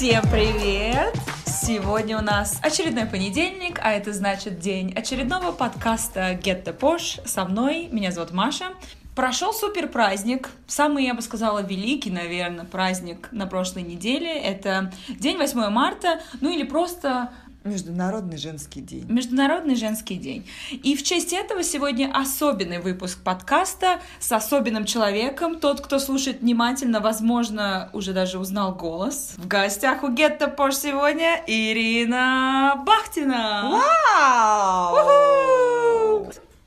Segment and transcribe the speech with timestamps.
[0.00, 1.14] Всем привет!
[1.44, 7.44] Сегодня у нас очередной понедельник, а это значит день очередного подкаста Get the Posh со
[7.44, 7.86] мной.
[7.92, 8.68] Меня зовут Маша.
[9.14, 14.40] Прошел супер праздник, самый, я бы сказала, великий, наверное, праздник на прошлой неделе.
[14.40, 17.28] Это день 8 марта, ну или просто
[17.64, 19.04] Международный женский день.
[19.08, 20.46] Международный женский день.
[20.70, 25.60] И в честь этого сегодня особенный выпуск подкаста с особенным человеком.
[25.60, 29.34] Тот, кто слушает внимательно, возможно, уже даже узнал голос.
[29.36, 33.82] В гостях у Гетто Пош сегодня Ирина Бахтина.
[34.24, 35.30] Вау!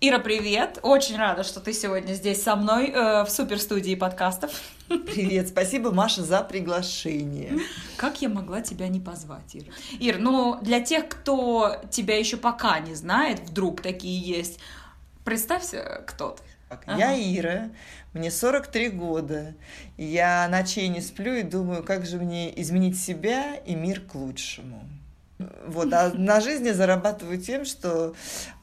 [0.06, 0.80] Ира, привет!
[0.82, 4.52] Очень рада, что ты сегодня здесь со мной э, в суперстудии подкастов.
[4.90, 7.60] Привет, спасибо, Маша, за приглашение.
[7.96, 9.64] Как я могла тебя не позвать, Ир?
[10.02, 14.60] Ир, ну, для тех, кто тебя еще пока не знает, вдруг такие есть,
[15.24, 16.44] представься, кто ты.
[16.86, 17.16] Я ага.
[17.16, 17.70] Ира,
[18.12, 19.56] мне 43 года.
[19.96, 24.84] Я ночей не сплю и думаю, как же мне изменить себя и мир к лучшему.
[25.40, 28.14] Вот, а на жизни зарабатываю тем, что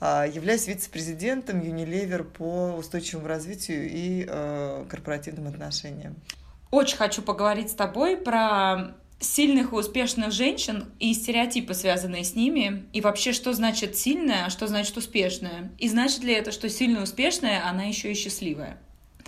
[0.00, 6.16] а, являюсь вице-президентом Unilever по устойчивому развитию и а, корпоративным отношениям.
[6.70, 12.86] Очень хочу поговорить с тобой про сильных и успешных женщин и стереотипы, связанные с ними,
[12.92, 15.70] и вообще, что значит сильная, а что значит успешная.
[15.78, 18.78] И значит ли это, что сильная и успешная, она еще и счастливая?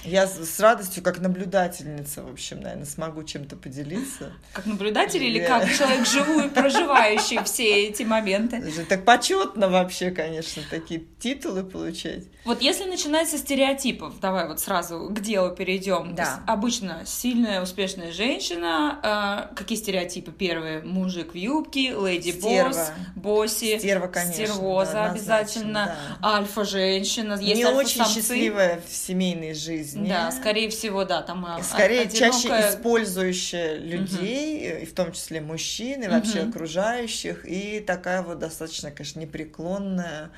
[0.04, 4.32] Я с радостью, как наблюдательница, в общем, наверное, смогу чем-то поделиться.
[4.52, 8.62] Как наблюдатель или как человек живой, проживающий все эти моменты?
[8.88, 12.24] Так почетно вообще, конечно, такие титулы получать.
[12.44, 16.14] Вот если начинать со стереотипов, давай вот сразу к делу перейдем.
[16.16, 16.42] Да.
[16.46, 19.48] Обычно сильная, успешная женщина.
[19.50, 20.32] Э, какие стереотипы?
[20.32, 26.36] Первые мужик в юбке, леди босс, босси, Стерва, конечно, стервоза да, обязательно, да.
[26.36, 27.38] альфа-женщина.
[27.40, 29.91] Не очень счастливая в семейной жизни.
[29.94, 32.30] Да, скорее всего, да, там э, Скорее, одинокая...
[32.32, 34.82] чаще использующая людей, угу.
[34.82, 36.50] и в том числе мужчин, и вообще угу.
[36.50, 40.30] окружающих, и такая вот достаточно, конечно, непреклонная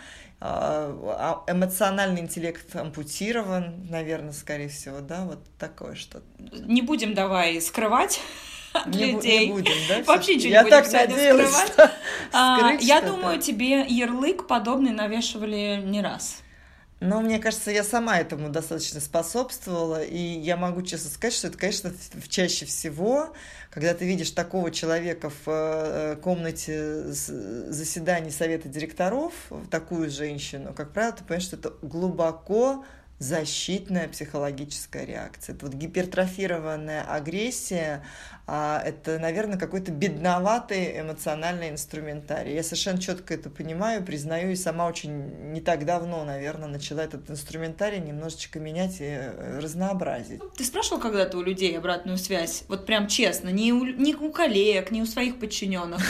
[0.47, 6.27] а, а, эмоциональный интеллект ампутирован, наверное, скорее всего, да, вот такое что-то.
[6.39, 8.21] Не будем давай скрывать
[8.75, 9.47] от не людей.
[9.47, 10.03] Не будем, да?
[10.05, 11.73] Вообще ничего я не будем так надеялась, скрывать.
[11.73, 11.91] Что
[12.33, 16.43] а, я думаю, тебе ярлык подобный навешивали не раз.
[17.01, 21.59] Но мне кажется, я сама этому достаточно способствовала, и я могу честно сказать, что это,
[21.59, 21.93] конечно,
[22.29, 23.33] чаще всего,
[23.71, 29.33] когда ты видишь такого человека в э, комнате заседаний совета директоров,
[29.71, 32.85] такую женщину, как правило, ты понимаешь, что это глубоко
[33.19, 35.55] защитная психологическая реакция.
[35.55, 38.05] Это вот гипертрофированная агрессия,
[38.47, 42.55] это, наверное, какой-то бедноватый эмоциональный инструментарий.
[42.55, 47.31] Я совершенно четко это понимаю, признаю, и сама очень не так давно, наверное, начала этот
[47.31, 50.43] инструментарий немножечко менять и э, разнообразить.
[50.57, 52.65] Ты спрашивал когда-то у людей обратную связь?
[52.69, 56.03] Вот прям честно, не у, не у коллег, не у своих подчиненных.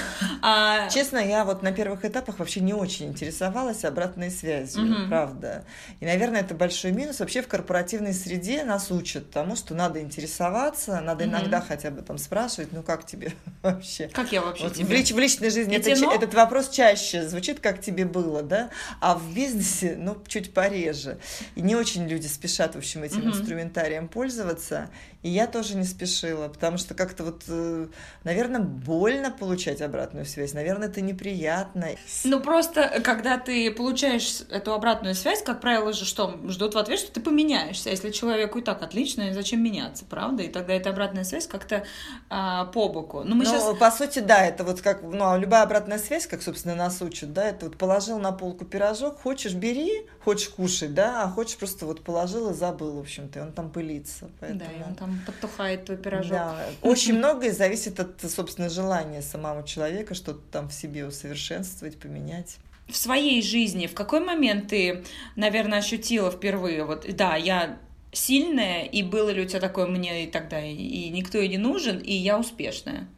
[0.42, 0.88] А...
[0.94, 5.08] Честно, я вот на первых этапах вообще не очень интересовалась обратной связью, угу.
[5.08, 5.64] правда.
[6.00, 7.20] И, наверное, это большой минус.
[7.20, 11.30] Вообще в корпоративной среде нас учат тому, что надо интересоваться, надо угу.
[11.30, 14.08] иногда хотя бы там спрашивать, ну как тебе вообще?
[14.08, 14.86] Как я вообще вот тебе?
[14.86, 18.70] В, лич, в личной жизни это, этот вопрос чаще звучит, как тебе было, да?
[19.00, 21.18] А в бизнесе, ну, чуть пореже.
[21.54, 23.28] И не очень люди спешат, в общем, этим угу.
[23.28, 24.90] инструментарием пользоваться.
[25.24, 27.86] И я тоже не спешила, потому что как-то вот, э,
[28.24, 31.88] наверное, больно получать обратную связь, наверное, это неприятно.
[32.24, 36.98] Ну, просто, когда ты получаешь эту обратную связь, как правило же что, ждут в ответ,
[36.98, 37.88] что ты поменяешься.
[37.88, 40.42] Если человеку и так отлично, зачем меняться, правда?
[40.42, 41.84] И тогда эта обратная связь как-то
[42.28, 43.22] а, по боку.
[43.24, 43.76] Ну, мы ну, сейчас...
[43.76, 47.32] по сути, да, это вот как, ну, а любая обратная связь, как, собственно, нас учат,
[47.32, 51.86] да, это вот положил на полку пирожок, хочешь бери, хочешь кушать, да, а хочешь просто
[51.86, 54.30] вот положил и забыл, в общем-то, и он там пылится.
[54.40, 54.60] Поэтому...
[54.60, 56.32] Да, и он там подтухает твой пирожок.
[56.32, 62.58] Да, очень многое зависит от, собственно, желания самого человека что-то там в себе усовершенствовать, поменять
[62.88, 65.04] в своей жизни, в какой момент ты,
[65.36, 67.78] наверное, ощутила впервые, вот, да, я
[68.14, 71.98] сильная, и было ли у тебя такое мне и тогда, и никто и не нужен,
[71.98, 73.08] и я успешная?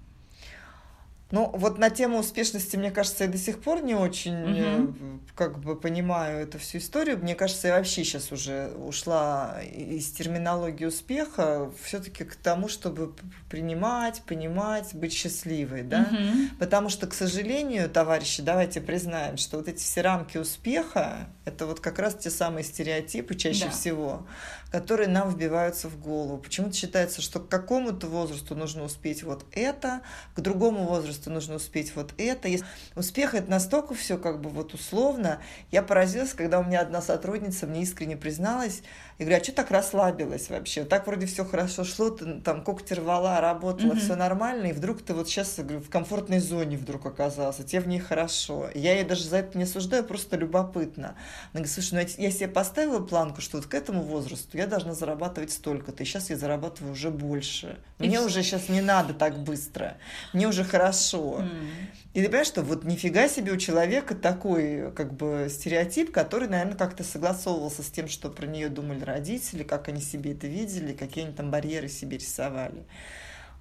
[1.33, 5.21] Ну, вот на тему успешности, мне кажется, я до сих пор не очень угу.
[5.35, 7.19] как бы понимаю эту всю историю.
[7.19, 13.13] Мне кажется, я вообще сейчас уже ушла из терминологии успеха все-таки к тому, чтобы
[13.51, 16.09] принимать, понимать, быть счастливой, да.
[16.13, 16.59] Угу.
[16.61, 21.81] Потому что, к сожалению, товарищи, давайте признаем, что вот эти все рамки успеха, это вот
[21.81, 23.71] как раз те самые стереотипы чаще да.
[23.73, 24.27] всего,
[24.71, 26.39] которые нам вбиваются в голову.
[26.39, 30.03] Почему-то считается, что к какому-то возрасту нужно успеть вот это,
[30.35, 32.49] к другому возрасту нужно успеть вот это.
[32.95, 35.41] Успех это настолько все как бы вот условно.
[35.71, 38.83] Я поразилась, когда у меня одна сотрудница мне искренне призналась,
[39.19, 40.85] и говорю, а что так расслабилась вообще?
[40.85, 44.01] Так вроде все хорошо шло, ты там когти рвала, работала, mm-hmm.
[44.01, 47.89] все нормально, и вдруг ты вот сейчас говорю, в комфортной зоне вдруг оказался, тебе в
[47.89, 48.69] ней хорошо.
[48.69, 51.09] И я ее даже за это не осуждаю, просто любопытно.
[51.53, 54.67] Она говорит, слушай, ну я, я себе поставила планку, что вот к этому возрасту я
[54.67, 57.79] должна зарабатывать столько-то, и сейчас я зарабатываю уже больше.
[57.99, 59.97] Мне и уже сейчас не надо так быстро,
[60.33, 61.41] мне уже хорошо.
[61.41, 62.07] Mm-hmm.
[62.15, 66.77] И ты понимаешь, что вот нифига себе у человека такой как бы стереотип, который, наверное,
[66.77, 71.25] как-то согласовывался с тем, что про нее думали родители, как они себе это видели, какие
[71.25, 72.85] они там барьеры себе рисовали.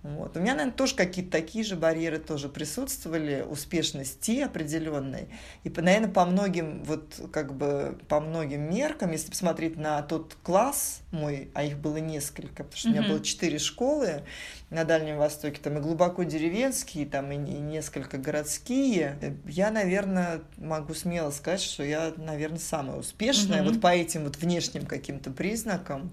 [0.05, 0.37] Вот.
[0.37, 5.29] У меня, наверное, тоже какие-то такие же барьеры тоже присутствовали, успешности определенной.
[5.63, 11.01] И, наверное, по многим, вот как бы по многим меркам, если посмотреть на тот класс
[11.09, 12.91] мой, а их было несколько, потому что mm-hmm.
[12.91, 14.21] у меня было четыре школы
[14.69, 19.17] на Дальнем Востоке, там и глубоко деревенские, там и, несколько городские,
[19.47, 23.71] я, наверное, могу смело сказать, что я, наверное, самая успешная mm-hmm.
[23.71, 26.11] вот по этим вот внешним каким-то признакам.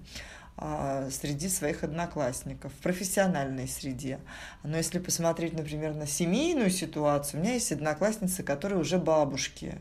[0.55, 4.19] А, среди своих одноклассников, в профессиональной среде.
[4.63, 9.79] Но если посмотреть, например, на семейную ситуацию, у меня есть одноклассницы, которые уже бабушки.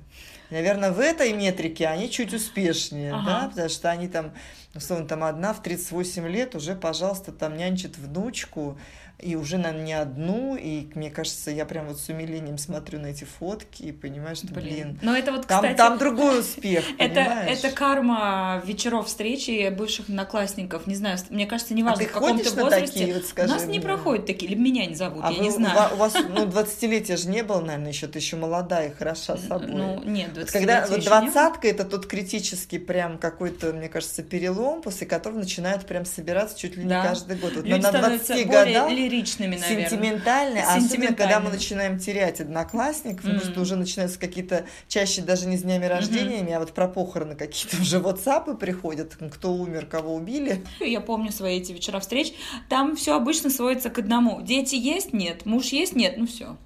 [0.49, 3.25] Наверное, в этой метрике они чуть успешнее, ага.
[3.25, 4.33] да, потому что они там,
[4.75, 8.79] условно, там одна в 38 лет уже, пожалуйста, там нянчит внучку,
[9.23, 13.07] и уже, наверное, не одну, и мне кажется, я прям вот с умилением смотрю на
[13.07, 16.85] эти фотки и понимаю, что, блин, блин но это вот, там, кстати, там другой успех,
[16.99, 22.51] это, это карма вечеров встречи бывших одноклассников, не знаю, мне кажется, неважно, а в каком-то
[22.51, 23.79] возрасте, такие, вот скажи у нас мне.
[23.79, 25.95] не проходят такие, или меня не зовут, а я вы, не знаю.
[25.95, 29.69] У вас, ну, 20-летия же не было, наверное, еще, ты еще молодая и хороша собой.
[29.69, 35.07] Ну, нет, 20 Когда вот двадцатка, это тот критический прям какой-то, мне кажется, перелом, после
[35.07, 37.05] которого начинают прям собираться чуть ли не да.
[37.05, 37.55] каждый год.
[37.55, 43.25] Вот Люди на 20 годах лиричными, наверное сентиментальные, а особенно когда мы начинаем терять одноклассников,
[43.25, 43.35] mm-hmm.
[43.35, 46.57] потому что уже начинаются какие-то чаще даже не с днями рождениями, mm-hmm.
[46.57, 50.65] а вот про похороны какие-то уже WhatsApp приходят, кто умер, кого убили.
[50.81, 52.33] Я помню свои эти вечера встреч,
[52.69, 54.43] там все обычно сводится к одному.
[54.43, 55.13] Дети есть?
[55.13, 55.47] Нет.
[55.47, 55.95] Муж есть?
[55.95, 56.15] Нет.
[56.17, 56.57] Ну все.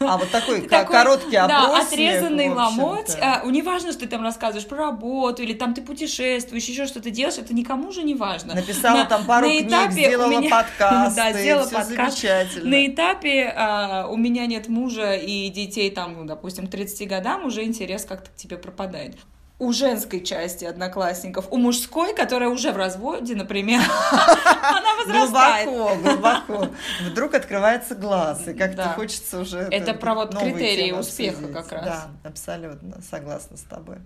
[0.00, 1.70] А вот такой, такой короткий опрос.
[1.70, 3.16] Да, отрезанный ломоть.
[3.20, 7.10] А, не важно, что ты там рассказываешь про работу, или там ты путешествуешь, еще что-то
[7.10, 8.54] делаешь, это никому же не важно.
[8.54, 10.50] Написала на, там пару книг, сделала меня...
[10.50, 11.16] подкаст.
[11.16, 12.18] Да, сделала подкаст.
[12.18, 12.70] Замечательно.
[12.70, 17.46] На этапе а, у меня нет мужа и детей, там, ну, допустим, к 30 годам
[17.46, 19.16] уже интерес как-то к тебе пропадает
[19.62, 23.80] у женской части одноклассников, у мужской, которая уже в разводе, например,
[24.60, 25.68] она возрастает.
[25.68, 26.68] Глубоко, глубоко.
[27.08, 29.58] Вдруг открывается глаз, и как-то хочется уже...
[29.70, 31.84] Это про вот критерии успеха как раз.
[31.84, 33.98] Да, абсолютно, согласна с тобой.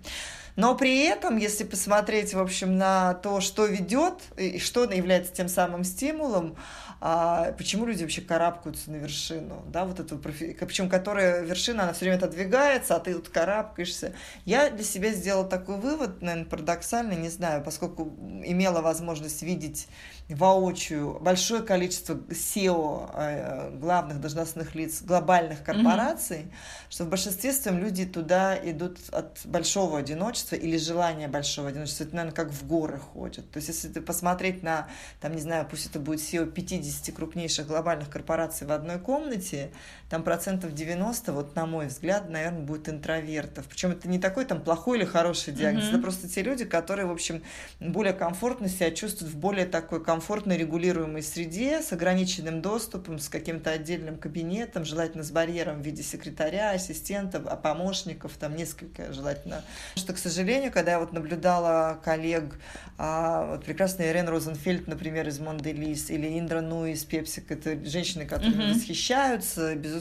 [0.57, 5.49] Но при этом, если посмотреть, в общем, на то, что ведет и что является тем
[5.49, 6.55] самым стимулом,
[6.99, 12.05] а почему люди вообще карабкаются на вершину, да, вот эту, причем которая вершина, она все
[12.05, 14.13] время отодвигается, а ты вот карабкаешься.
[14.45, 18.13] Я для себя сделала такой вывод, наверное, парадоксальный, не знаю, поскольку
[18.43, 19.87] имела возможность видеть
[20.29, 26.87] воочию большое количество SEO, э, главных должностных лиц глобальных корпораций, mm-hmm.
[26.89, 32.03] что в большинстве своем люди туда идут от большого одиночества или желания большого одиночества.
[32.03, 33.49] Это, наверное, как в горы ходят.
[33.51, 34.87] То есть, если ты посмотреть на,
[35.21, 39.71] там, не знаю, пусть это будет SEO 50 крупнейших глобальных корпораций в одной комнате,
[40.09, 43.65] там процентов 90, вот на мой взгляд, наверное, будет интровертов.
[43.67, 45.89] Причем это не такой там плохой или хороший диагноз, mm-hmm.
[45.89, 47.43] это просто те люди, которые, в общем,
[47.79, 53.29] более комфортно себя чувствуют в более такой комфортной комфортно регулируемой среде с ограниченным доступом, с
[53.29, 59.63] каким-то отдельным кабинетом, желательно с барьером в виде секретаря, ассистентов, а помощников, там несколько желательно.
[59.93, 62.59] Потому что, к сожалению, когда я вот наблюдала коллег,
[62.97, 68.25] а, вот прекрасная Ирен Розенфельд, например, из Монделис, или Индра Нуи из Пепсик, это женщины,
[68.25, 68.73] которыми mm-hmm.
[68.73, 69.96] восхищаются, безусловно,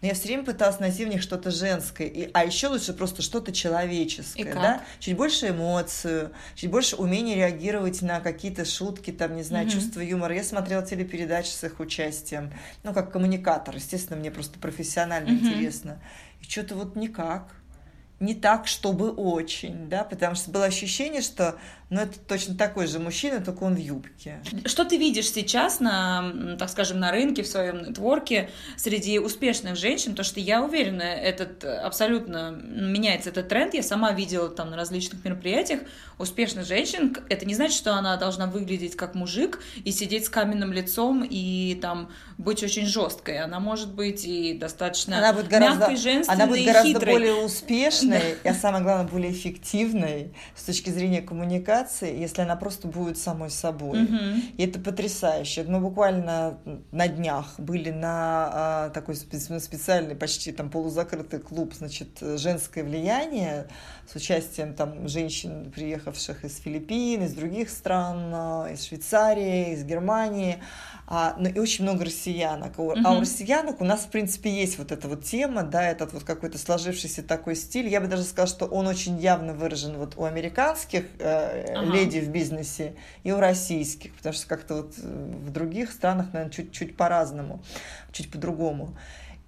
[0.00, 3.22] но я все время пыталась найти в них что-то женское, и, а еще лучше просто
[3.22, 4.82] что-то человеческое, да?
[4.98, 9.70] чуть больше эмоцию, чуть больше умения реагировать на какие-то шутки, там, не знаю, mm-hmm.
[9.70, 10.34] чувство юмора.
[10.34, 15.54] Я смотрела телепередачи с их участием, ну, как коммуникатор, естественно, мне просто профессионально mm-hmm.
[15.54, 16.02] интересно.
[16.40, 17.58] И что-то вот никак
[18.20, 21.56] не так, чтобы очень, да, потому что было ощущение, что
[21.90, 24.40] но это точно такой же мужчина, только он в юбке.
[24.66, 30.12] Что ты видишь сейчас на, так скажем, на рынке, в своем нетворке среди успешных женщин?
[30.12, 33.74] Потому что я уверена, этот абсолютно меняется этот тренд.
[33.74, 35.80] Я сама видела там на различных мероприятиях
[36.18, 37.16] успешных женщин.
[37.28, 41.78] Это не значит, что она должна выглядеть как мужик и сидеть с каменным лицом и
[41.80, 43.40] там быть очень жесткой.
[43.40, 47.12] Она может быть и достаточно она будет гораздо, мягкой, женственной, Она будет гораздо хитрой.
[47.12, 52.88] более успешной успешной, а самое главное, более эффективной с точки зрения коммуникации, если она просто
[52.88, 54.08] будет самой собой.
[54.56, 55.64] И это потрясающе.
[55.64, 56.58] Мы буквально
[56.92, 63.68] на днях были на а, такой специальный, почти там полузакрытый клуб, значит, женское влияние
[64.10, 70.62] с участием там женщин, приехавших из Филиппин, из других стран, а, из Швейцарии, из Германии
[71.10, 72.78] а, ну и очень много россиянок.
[72.78, 72.96] Угу.
[73.02, 76.22] А у россиянок у нас, в принципе, есть вот эта вот тема, да, этот вот
[76.22, 77.88] какой-то сложившийся такой стиль.
[77.88, 81.90] Я бы даже сказала, что он очень явно выражен вот у американских э, ага.
[81.90, 86.52] леди в бизнесе и у российских, потому что как-то вот э, в других странах, наверное,
[86.52, 87.62] чуть-чуть по-разному,
[88.12, 88.94] чуть по-другому.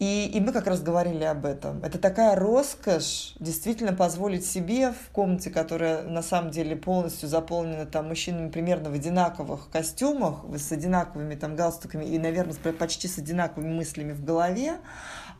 [0.01, 1.85] И, и мы как раз говорили об этом.
[1.85, 8.09] Это такая роскошь действительно позволить себе в комнате, которая на самом деле полностью заполнена там
[8.09, 14.13] мужчинами примерно в одинаковых костюмах, с одинаковыми там галстуками и, наверное, почти с одинаковыми мыслями
[14.13, 14.79] в голове,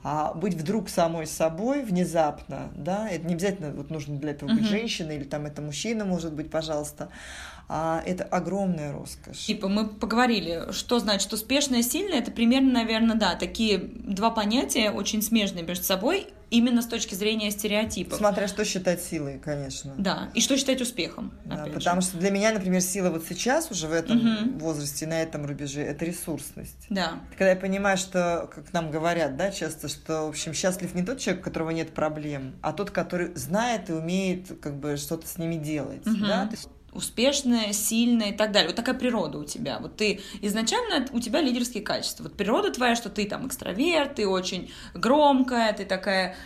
[0.03, 4.65] а быть вдруг самой собой внезапно, да, это не обязательно вот нужно для этого быть
[4.65, 4.69] uh-huh.
[4.69, 7.09] женщиной или там это мужчина может быть, пожалуйста,
[7.73, 9.39] а это огромная роскошь.
[9.39, 15.23] Типа мы поговорили, что значит успешное, сильное, это примерно, наверное, да, такие два понятия очень
[15.23, 18.19] смежные между собой, именно с точки зрения стереотипов.
[18.19, 19.95] Смотря что считать силой, конечно.
[19.97, 21.33] Да, и что считать успехом.
[21.45, 22.09] Да, потому же.
[22.09, 24.59] что для меня, например, сила вот сейчас, уже в этом угу.
[24.59, 26.87] возрасте, на этом рубеже, это ресурсность.
[26.89, 27.21] Да.
[27.31, 31.21] Когда я понимаю, что, как нам говорят, да, часто, что, в общем, счастлив не тот
[31.21, 35.39] человек, у которого нет проблем, а тот, который знает и умеет как бы что-то с
[35.39, 36.05] ними делать.
[36.05, 36.27] Угу.
[36.27, 36.47] Да?
[36.47, 38.69] То есть успешная, сильная и так далее.
[38.69, 39.79] Вот такая природа у тебя.
[39.81, 42.25] Вот ты изначально у тебя лидерские качества.
[42.25, 46.37] Вот природа твоя, что ты там экстраверт, ты очень громкая, ты такая,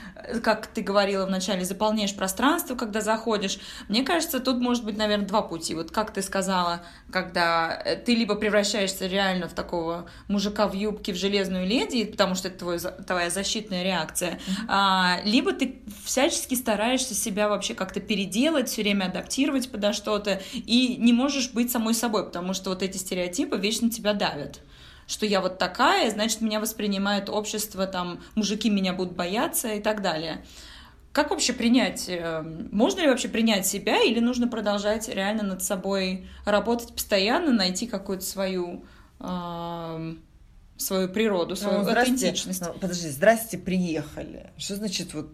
[0.43, 3.59] как ты говорила вначале, заполняешь пространство, когда заходишь.
[3.89, 5.75] Мне кажется, тут может быть, наверное, два пути.
[5.75, 11.13] Вот как ты сказала, когда э, ты либо превращаешься реально в такого мужика в юбке,
[11.13, 14.39] в железную леди, потому что это твой, твоя защитная реакция,
[14.69, 20.97] а, либо ты всячески стараешься себя вообще как-то переделать, все время адаптировать подо что-то, и
[20.99, 24.61] не можешь быть самой собой, потому что вот эти стереотипы вечно тебя давят
[25.07, 30.03] что я вот такая, значит, меня воспринимает общество, там, мужики меня будут бояться и так
[30.03, 30.45] далее.
[31.13, 32.43] Как вообще принять, э,
[32.73, 38.25] можно ли вообще принять себя, или нужно продолжать реально над собой работать постоянно, найти какую-то
[38.25, 38.85] свою
[39.21, 40.15] э,
[40.77, 42.61] свою природу, свою ну, аутентичность.
[42.61, 44.51] Ну, подожди, здрасте, приехали.
[44.57, 45.33] Что значит, вот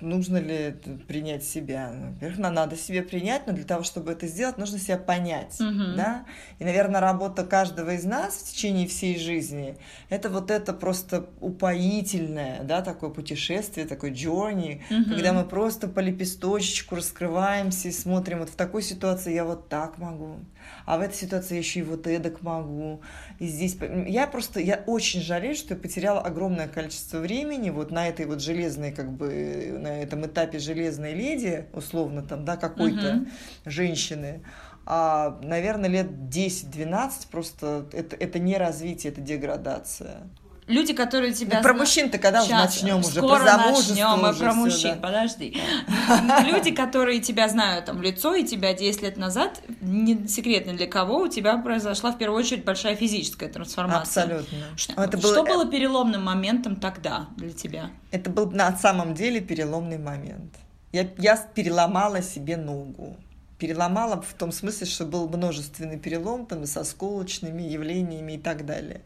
[0.00, 0.76] нужно ли
[1.08, 1.92] принять себя?
[2.12, 5.96] Во-первых, надо себе принять, но для того, чтобы это сделать, нужно себя понять, угу.
[5.96, 6.26] да?
[6.58, 9.76] И, наверное, работа каждого из нас в течение всей жизни,
[10.10, 15.10] это вот это просто упоительное, да, такое путешествие, такой journey, угу.
[15.10, 19.98] когда мы просто по лепесточечку раскрываемся и смотрим, вот в такой ситуации я вот так
[19.98, 20.40] могу,
[20.84, 23.00] а в этой ситуации я еще и вот эдак могу.
[23.38, 28.08] И здесь я просто, я очень жалею, что я потеряла огромное количество времени вот на
[28.08, 33.26] этой вот железной, как бы, на этом этапе железной леди, условно там, да, какой-то угу.
[33.64, 34.42] женщины.
[34.86, 40.28] А, наверное, лет 10-12 просто это, это не развитие, это деградация
[40.66, 41.58] люди, которые тебя...
[41.58, 43.18] Ну, про мужчин-то когда Сейчас, начнем уже?
[43.18, 45.08] Скоро про начнем, мы про мужчин, да.
[45.08, 45.56] подожди.
[46.46, 51.18] Люди, которые тебя знают там лицо, и тебя 10 лет назад, не секретно для кого,
[51.18, 54.24] у тебя произошла в первую очередь большая физическая трансформация.
[54.24, 54.58] Абсолютно.
[54.76, 55.66] Что, это что было...
[55.66, 57.90] переломным моментом тогда для тебя?
[58.10, 60.54] Это был на самом деле переломный момент.
[60.92, 63.16] Я, я переломала себе ногу
[63.58, 69.00] переломала в том смысле, что был множественный перелом там, со сколочными явлениями и так далее.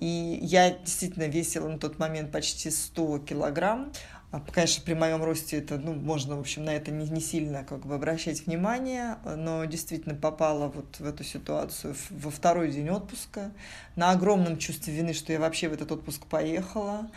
[0.00, 3.92] И я действительно весила на тот момент почти 100 килограмм.
[4.32, 7.64] А, конечно, при моем росте это, ну, можно, в общем, на это не, не сильно
[7.64, 13.52] как бы обращать внимание, но действительно попала вот в эту ситуацию во второй день отпуска,
[13.94, 17.08] на огромном чувстве вины, что я вообще в этот отпуск поехала.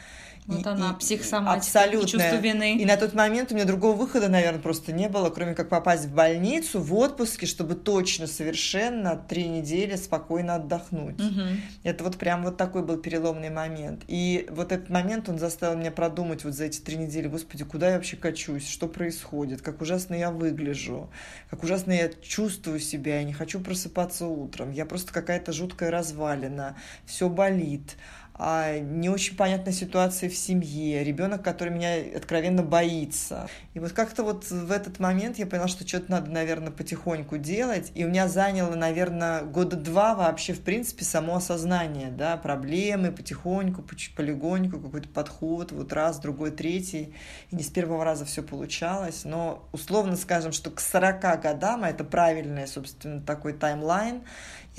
[0.50, 2.08] Вот и, она, психосоматика, абсолютно.
[2.08, 2.78] чувство вины.
[2.80, 6.06] И на тот момент у меня другого выхода, наверное, просто не было, кроме как попасть
[6.06, 11.20] в больницу в отпуске, чтобы точно, совершенно три недели спокойно отдохнуть.
[11.20, 11.42] Угу.
[11.84, 14.02] Это вот прям вот такой был переломный момент.
[14.08, 17.90] И вот этот момент, он заставил меня продумать вот за эти три недели, господи, куда
[17.92, 21.12] я вообще качусь, что происходит, как ужасно я выгляжу,
[21.52, 26.76] как ужасно я чувствую себя, я не хочу просыпаться утром, я просто какая-то жуткая развалина,
[27.06, 27.98] все болит
[28.42, 33.50] а, не очень понятная ситуация в семье, ребенок, который меня откровенно боится.
[33.74, 37.92] И вот как-то вот в этот момент я поняла, что что-то надо, наверное, потихоньку делать.
[37.96, 43.84] И у меня заняло, наверное, года два вообще, в принципе, само осознание, да, проблемы, потихоньку,
[44.16, 47.14] полигоньку, какой-то подход, вот раз, другой, третий.
[47.52, 49.26] И не с первого раза все получалось.
[49.26, 54.22] Но условно скажем, что к 40 годам, а это правильный, собственно, такой таймлайн,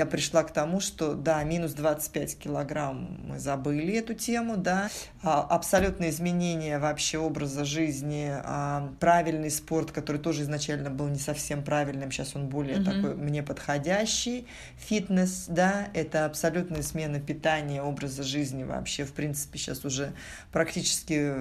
[0.01, 4.89] я пришла к тому, что, да, минус 25 килограмм мы забыли эту тему, да,
[5.23, 11.63] а, абсолютное изменение вообще образа жизни, а, правильный спорт, который тоже изначально был не совсем
[11.63, 12.85] правильным, сейчас он более mm-hmm.
[12.85, 14.47] такой мне подходящий,
[14.79, 20.15] фитнес, да, это абсолютная смена питания, образа жизни вообще, в принципе, сейчас уже
[20.51, 21.35] практически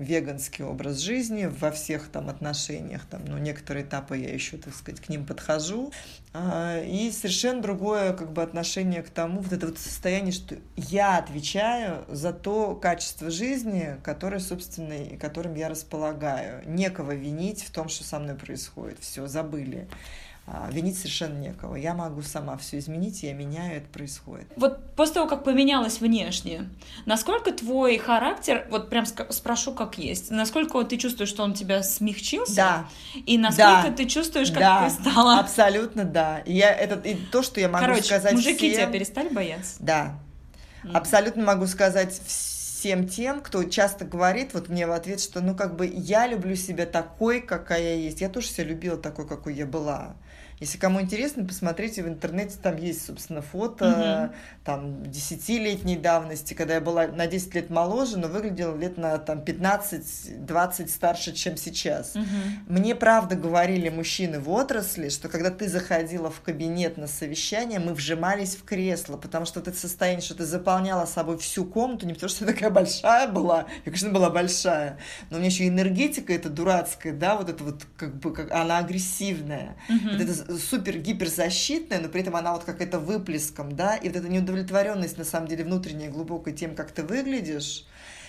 [0.00, 5.00] веганский образ жизни во всех там отношениях, там, ну, некоторые этапы я еще, так сказать,
[5.00, 5.90] к ним подхожу,
[6.32, 11.16] а, и совершенно другое как бы отношение к тому, вот это вот состояние, что я
[11.16, 16.62] отвечаю за то качество жизни, которое, собственно, которым я располагаю.
[16.68, 18.98] Некого винить в том, что со мной происходит.
[19.00, 19.88] Все, забыли.
[20.46, 21.76] А, винить совершенно некого.
[21.76, 24.48] Я могу сама все изменить, я меняю, это происходит.
[24.56, 26.68] Вот после того, как поменялось внешне,
[27.06, 32.56] насколько твой характер, вот прям спрошу, как есть, насколько ты чувствуешь, что он тебя смягчился?
[32.56, 32.88] Да.
[33.26, 33.92] И насколько да.
[33.92, 34.88] ты чувствуешь, как да.
[34.88, 35.38] ты стала?
[35.38, 36.40] Абсолютно, да.
[36.40, 38.72] И, я, это, и то, что я могу Короче, сказать мужики всем...
[38.72, 39.76] тебя перестали бояться?
[39.78, 40.18] Да.
[40.82, 40.96] Mm.
[40.96, 45.76] Абсолютно могу сказать всем тем, кто часто говорит вот мне в ответ, что ну как
[45.76, 48.20] бы я люблю себя такой, какая я есть.
[48.20, 50.16] Я тоже себя любила такой, какой я была.
[50.60, 54.34] Если кому интересно, посмотрите в интернете, там есть, собственно, фото, угу.
[54.62, 59.38] там, десятилетней давности, когда я была на 10 лет моложе, но выглядела лет на там
[59.38, 62.14] 15-20 старше, чем сейчас.
[62.14, 62.24] Угу.
[62.68, 67.94] Мне, правда, говорили мужчины в отрасли, что когда ты заходила в кабинет на совещание, мы
[67.94, 72.28] вжимались в кресло, потому что это состояние, что ты заполняла собой всю комнату, не потому
[72.28, 74.98] что я такая большая была, я, конечно, была большая,
[75.30, 78.76] но у меня еще энергетика эта дурацкая, да, вот это вот, как бы, как, она
[78.76, 79.76] агрессивная.
[79.88, 80.10] Угу.
[80.12, 84.28] Вот это супер гиперзащитная, но при этом она вот какая-то выплеском, да, и вот эта
[84.28, 87.86] неудовлетворенность на самом деле внутренняя глубокая тем, как ты выглядишь,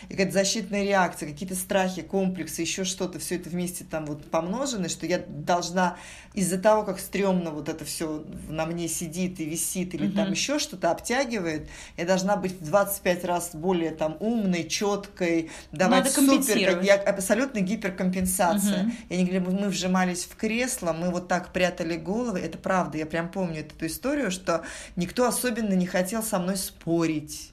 [0.10, 4.90] и какая-то защитная реакция, какие-то страхи, комплексы, еще что-то, все это вместе там вот помножено,
[4.90, 5.98] что я должна
[6.34, 10.16] из-за того, как стрёмно вот это все на мне сидит и висит, или угу.
[10.16, 16.12] там еще что-то обтягивает, я должна быть в 25 раз более там умной, четкой, давать
[16.12, 18.84] супер, я, абсолютно гиперкомпенсация.
[18.84, 18.92] Угу.
[19.10, 23.06] Я не говорю, мы вжимались в кресло, мы вот так прятали головы, это правда, я
[23.06, 24.64] прям помню эту историю, что
[24.96, 27.51] никто особенно не хотел со мной спорить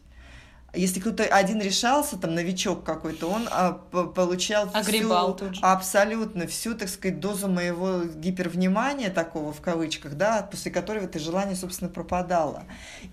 [0.75, 5.61] если кто-то один решался, там, новичок какой-то, он а, получал Огребал всю, тут же.
[5.63, 11.57] абсолютно всю, так сказать, дозу моего гипервнимания такого, в кавычках, да, после которого это желание,
[11.57, 12.65] собственно, пропадало.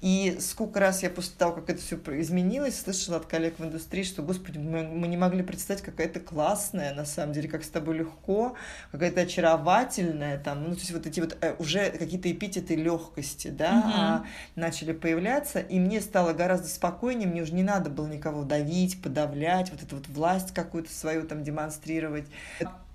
[0.01, 4.03] И сколько раз я после того, как это все изменилось, слышала от коллег в индустрии,
[4.03, 7.69] что, господи, мы, мы не могли представить, какая то классная, на самом деле, как с
[7.69, 8.55] тобой легко,
[8.91, 13.79] какая-то очаровательная, там, ну, то есть вот эти вот э, уже какие-то эпитеты легкости, да,
[13.79, 13.91] угу.
[13.95, 19.01] а, начали появляться, и мне стало гораздо спокойнее, мне уже не надо было никого давить,
[19.01, 22.25] подавлять, вот эту вот власть какую-то свою там демонстрировать.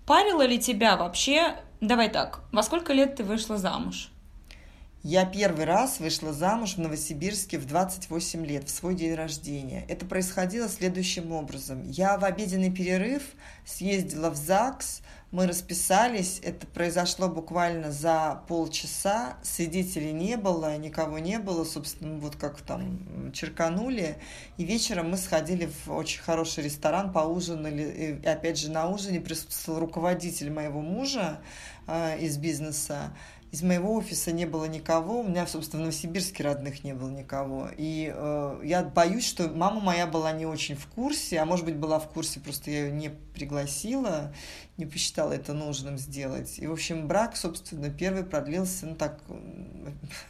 [0.06, 4.10] Парило ли тебя вообще, давай так, во сколько лет ты вышла замуж?
[5.02, 9.86] Я первый раз вышла замуж в Новосибирске в 28 лет, в свой день рождения.
[9.88, 11.82] Это происходило следующим образом.
[11.84, 13.22] Я в обеденный перерыв
[13.64, 21.38] съездила в ЗАГС, мы расписались, это произошло буквально за полчаса, свидетелей не было, никого не
[21.38, 24.16] было, собственно, вот как там черканули.
[24.56, 28.18] И вечером мы сходили в очень хороший ресторан, поужинали.
[28.22, 31.38] И опять же на ужине присутствовал руководитель моего мужа
[31.86, 33.12] э, из бизнеса.
[33.52, 37.68] Из моего офиса не было никого, у меня, собственно, в Новосибирске родных не было никого.
[37.76, 41.74] И э, я боюсь, что мама моя была не очень в курсе, а может быть
[41.74, 44.32] была в курсе, просто я ее не пригласила,
[44.76, 46.60] не посчитала это нужным сделать.
[46.60, 49.20] И, в общем, брак, собственно, первый продлился, ну так,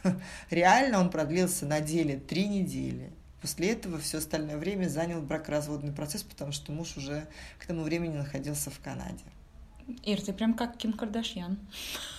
[0.49, 3.11] реально он продлился на деле три недели.
[3.39, 7.27] После этого все остальное время занял бракоразводный процесс, потому что муж уже
[7.59, 9.23] к тому времени находился в Канаде.
[10.03, 11.57] Ир, ты прям как Ким Кардашьян.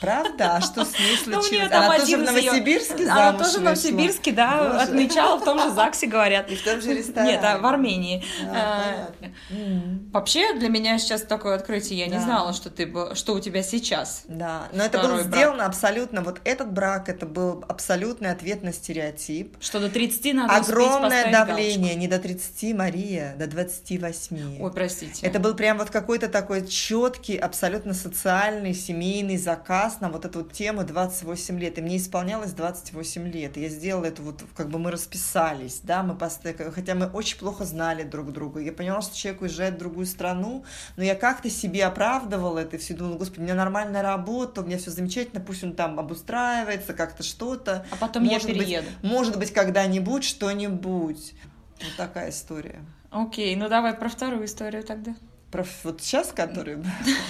[0.00, 0.56] Правда?
[0.56, 1.72] А что с ней ну, случилось?
[1.72, 6.50] Она тоже в Новосибирске Она тоже в Новосибирске, да, отмечала в том же ЗАГСе, говорят.
[6.50, 7.32] И в том же ресторане.
[7.32, 8.22] Нет, а в Армении.
[8.48, 9.10] А,
[9.50, 11.98] э, вообще, для меня сейчас такое открытие.
[11.98, 14.24] Я не знала, что ты что у тебя сейчас.
[14.28, 16.22] Да, но это было сделано абсолютно...
[16.22, 19.56] Вот этот брак, это был абсолютный ответ на стереотип.
[19.60, 21.94] Что до 30 надо Огромное давление.
[21.94, 24.60] Не до 30, Мария, до 28.
[24.60, 25.26] Ой, простите.
[25.26, 27.61] Это был прям вот какой-то такой четкий, абсолютно
[27.94, 31.78] социальный, семейный заказ на вот эту вот тему 28 лет.
[31.78, 33.56] И мне исполнялось 28 лет.
[33.56, 37.38] И я сделала это вот, как бы мы расписались, да, мы постоянно, хотя мы очень
[37.38, 38.60] плохо знали друг друга.
[38.60, 40.64] Я поняла, что человек уезжает в другую страну,
[40.96, 44.78] но я как-то себе оправдывала это все, думала, господи, у меня нормальная работа, у меня
[44.78, 47.86] все замечательно, пусть он там обустраивается, как-то что-то.
[47.90, 48.86] А потом может я перееду.
[48.86, 51.34] Быть, может быть, когда-нибудь что-нибудь.
[51.80, 52.80] Вот такая история.
[53.10, 55.14] Окей, ну давай про вторую историю тогда.
[55.52, 56.78] Про вот сейчас, который...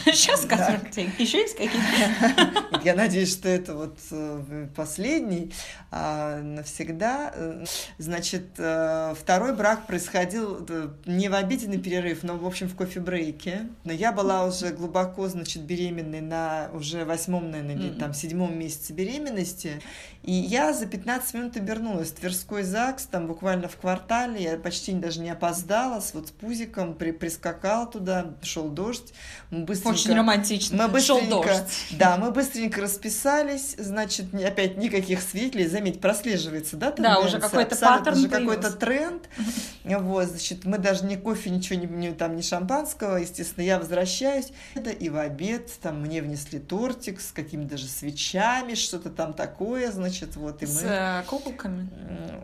[0.05, 0.79] Сейчас, который...
[1.19, 2.81] Еще есть какие-то?
[2.85, 5.53] Я надеюсь, что это вот э, последний
[5.91, 7.35] а, навсегда.
[7.99, 10.65] Значит, э, второй брак происходил
[11.05, 13.69] не в обеденный перерыв, но, в общем, в кофе-брейке.
[13.83, 18.93] Но я была уже глубоко, значит, беременной на уже восьмом, наверное, или там седьмом месяце
[18.93, 19.83] беременности.
[20.23, 22.13] И я за 15 минут обернулась.
[22.13, 26.95] Тверской ЗАГС, там буквально в квартале, я почти даже не опоздала, с вот с пузиком,
[26.95, 28.12] при, прискакал туда,
[28.43, 29.13] шел дождь.
[29.51, 30.77] Мы быстренько, Очень романтично.
[30.77, 31.87] Мы быстренько, шел дождь.
[31.91, 37.21] Да, мы быстренько расписались, значит, опять никаких свидетелей, заметь, прослеживается, да, тенденция?
[37.21, 39.29] Да, уже какой-то паттерн уже какой-то тренд.
[39.85, 44.53] Вот, значит, мы даже ни кофе, ничего, не, не, там, ни шампанского, естественно, я возвращаюсь.
[44.75, 49.91] Это и в обед, там, мне внесли тортик с какими-то даже свечами, что-то там такое,
[49.91, 50.73] значит, вот, и мы...
[50.73, 51.89] С куколками?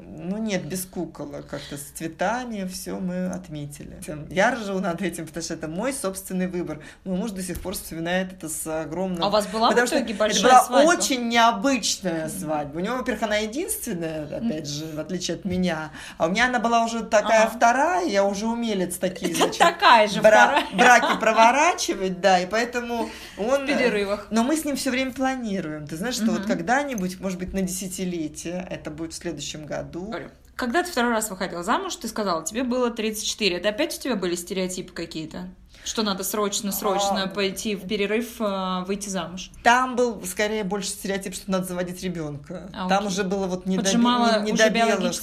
[0.07, 4.01] Ну, нет, без кукол, а как-то с цветами, все мы отметили.
[4.31, 6.81] Я ржу над этим, потому что это мой собственный выбор.
[7.05, 9.23] Мой муж до сих пор вспоминает это с огромным...
[9.23, 10.91] А у вас была потому в итоге большая это была свадьба?
[10.91, 12.79] очень необычная свадьба.
[12.79, 15.91] У него, во-первых, она единственная, опять же, в отличие от меня.
[16.17, 17.57] А у меня она была уже такая ага.
[17.57, 23.65] вторая, я уже умелец такие, значит, такая же бра- браки проворачивать, да, и поэтому он...
[23.65, 24.29] В перерывах.
[24.31, 25.87] Но мы с ним все время планируем.
[25.87, 26.33] Ты знаешь, что угу.
[26.33, 30.15] вот когда-нибудь, может быть, на десятилетие, это будет в следующем году,
[30.59, 33.57] когда ты второй раз выходил замуж, ты сказала, тебе было 34.
[33.57, 35.49] Это опять у тебя были стереотипы какие-то?
[35.89, 37.29] Что надо срочно-срочно а...
[37.29, 39.51] пойти в перерыв, э, выйти замуж?
[39.63, 42.69] Там был скорее больше стереотип, что надо заводить ребенка.
[42.75, 44.59] А, там уже было вот не Поджимала не, не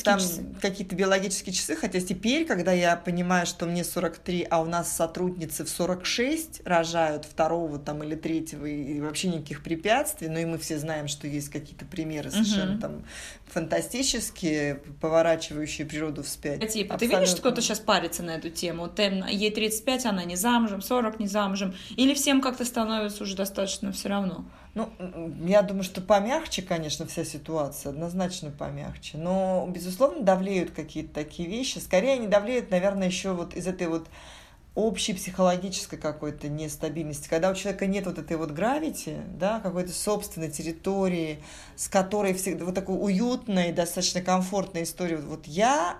[0.04, 0.43] там часы.
[0.60, 5.65] какие-то биологические часы, хотя теперь, когда я понимаю, что мне 43, а у нас сотрудницы
[5.65, 10.80] в 46 рожают второго там или третьего, и вообще никаких препятствий, ну и мы все
[10.80, 12.82] знаем, что есть какие-то примеры совершенно угу.
[12.82, 13.04] там
[13.47, 16.73] фантастические, поворачивающие природу вспять.
[16.73, 18.91] Типа, ты видишь, что кто-то сейчас парится на эту тему?
[18.97, 24.09] ей 35, она не замужем, 40 не замужем, или всем как-то становится уже достаточно все
[24.09, 24.45] равно?
[24.73, 24.89] Ну,
[25.45, 29.17] я думаю, что помягче, конечно, вся ситуация, однозначно помягче.
[29.17, 31.79] Но, безусловно, давлеют какие-то такие вещи.
[31.79, 34.07] Скорее, они давлеют, наверное, еще вот из этой вот
[34.75, 40.51] общей психологической какой-то нестабильности, когда у человека нет вот этой вот гравити, да, какой-то собственной
[40.51, 41.41] территории,
[41.77, 45.15] с которой всегда вот такой уютной, достаточно комфортной истории.
[45.15, 45.97] Вот я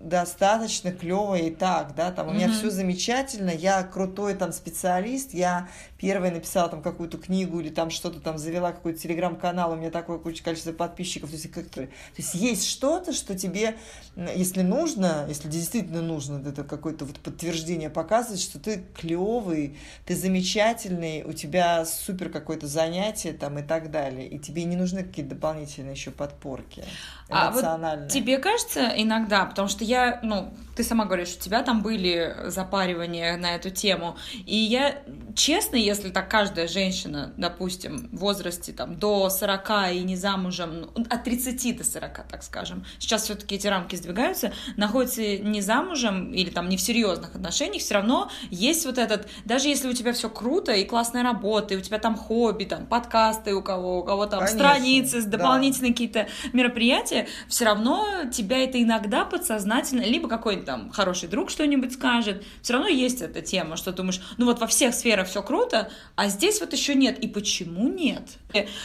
[0.00, 2.58] достаточно клево и так, да, там у меня mm-hmm.
[2.58, 5.68] все замечательно, я крутой там специалист, я
[6.04, 10.18] первая написала там какую-то книгу или там что-то там завела какой-то телеграм-канал, у меня такое
[10.18, 11.88] куча количество подписчиков, то есть, как, то
[12.18, 13.78] есть есть что-то, что тебе,
[14.14, 21.22] если нужно, если действительно нужно, это какое-то вот подтверждение показывает, что ты клевый, ты замечательный,
[21.24, 25.92] у тебя супер какое-то занятие там и так далее, и тебе не нужны какие-то дополнительные
[25.92, 26.84] еще подпорки
[27.30, 28.00] эмоциональные.
[28.00, 31.82] А вот тебе кажется иногда, потому что я, ну, ты сама говоришь, у тебя там
[31.82, 34.16] были запаривания на эту тему.
[34.44, 34.98] И я,
[35.34, 41.06] честно, если так каждая женщина, допустим, в возрасте там до 40 и не замужем, ну,
[41.08, 46.50] от 30 до 40, так скажем, сейчас все-таки эти рамки сдвигаются, находится не замужем или
[46.50, 50.28] там не в серьезных отношениях, все равно есть вот этот, даже если у тебя все
[50.28, 54.26] круто и классная работа, и у тебя там хобби, там подкасты у кого, у кого
[54.26, 55.94] там Конечно, страницы, дополнительные да.
[55.94, 62.44] какие-то мероприятия, все равно тебя это иногда подсознательно, либо какой-нибудь там хороший друг что-нибудь скажет,
[62.62, 65.73] все равно есть эта тема, что думаешь, ну вот во всех сферах все круто,
[66.16, 67.18] а здесь вот еще нет.
[67.18, 68.22] И почему нет?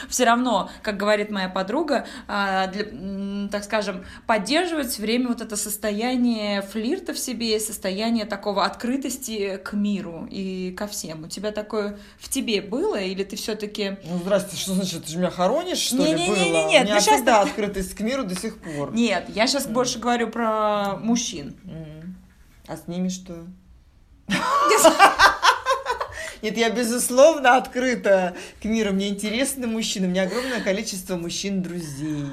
[0.08, 5.56] Все равно, как говорит моя подруга, а, для, так скажем, поддерживать все время вот это
[5.56, 11.24] состояние флирта в себе, состояние такого открытости к миру и ко всем.
[11.24, 13.98] У тебя такое в тебе было, или ты все-таки...
[14.04, 16.36] Ну, здрасте, что значит, ты же меня хоронишь, что не, ли, не, было?
[16.36, 18.92] Не, не, не, У меня всегда открытость к миру до сих пор.
[18.92, 19.72] Нет, я сейчас mm.
[19.72, 21.56] больше говорю про мужчин.
[22.66, 23.46] А с ними что?
[26.42, 28.92] Нет, я, безусловно, открыта к миру.
[28.92, 30.06] Мне интересны мужчины.
[30.06, 32.26] У меня огромное количество мужчин-друзей.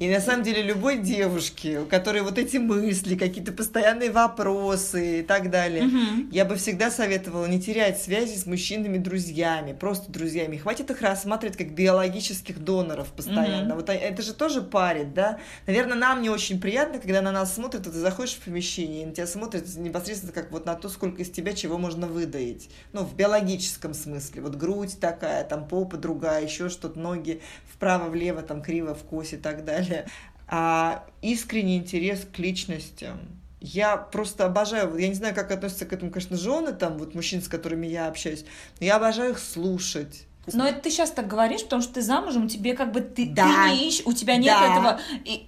[0.00, 5.22] И на самом деле любой девушке, у которой вот эти мысли, какие-то постоянные вопросы и
[5.22, 6.28] так далее, угу.
[6.32, 10.56] я бы всегда советовала не терять связи с мужчинами-друзьями, просто друзьями.
[10.56, 13.74] Хватит их рассматривать как биологических доноров постоянно.
[13.74, 13.80] Угу.
[13.80, 15.38] Вот это же тоже парит, да?
[15.66, 19.06] Наверное, нам не очень приятно, когда на нас смотрят, вот ты заходишь в помещение, и
[19.06, 22.70] на тебя смотрят непосредственно как вот на то, сколько из тебя чего можно выдаить.
[22.92, 24.42] Ну, в биологии биологическом смысле.
[24.42, 27.40] Вот грудь такая, там попа другая, еще что-то, ноги
[27.72, 30.06] вправо-влево, там криво в косе и так далее.
[30.46, 33.18] А искренний интерес к личностям.
[33.60, 37.40] Я просто обожаю, я не знаю, как относятся к этому, конечно, жены, там, вот мужчин,
[37.40, 38.44] с которыми я общаюсь,
[38.78, 42.48] но я обожаю их слушать Но это ты сейчас так говоришь, потому что ты замужем,
[42.48, 43.44] тебе как бы ты, Да.
[43.44, 44.72] ты не ищешь, у тебя нет Да.
[44.72, 45.42] этого и,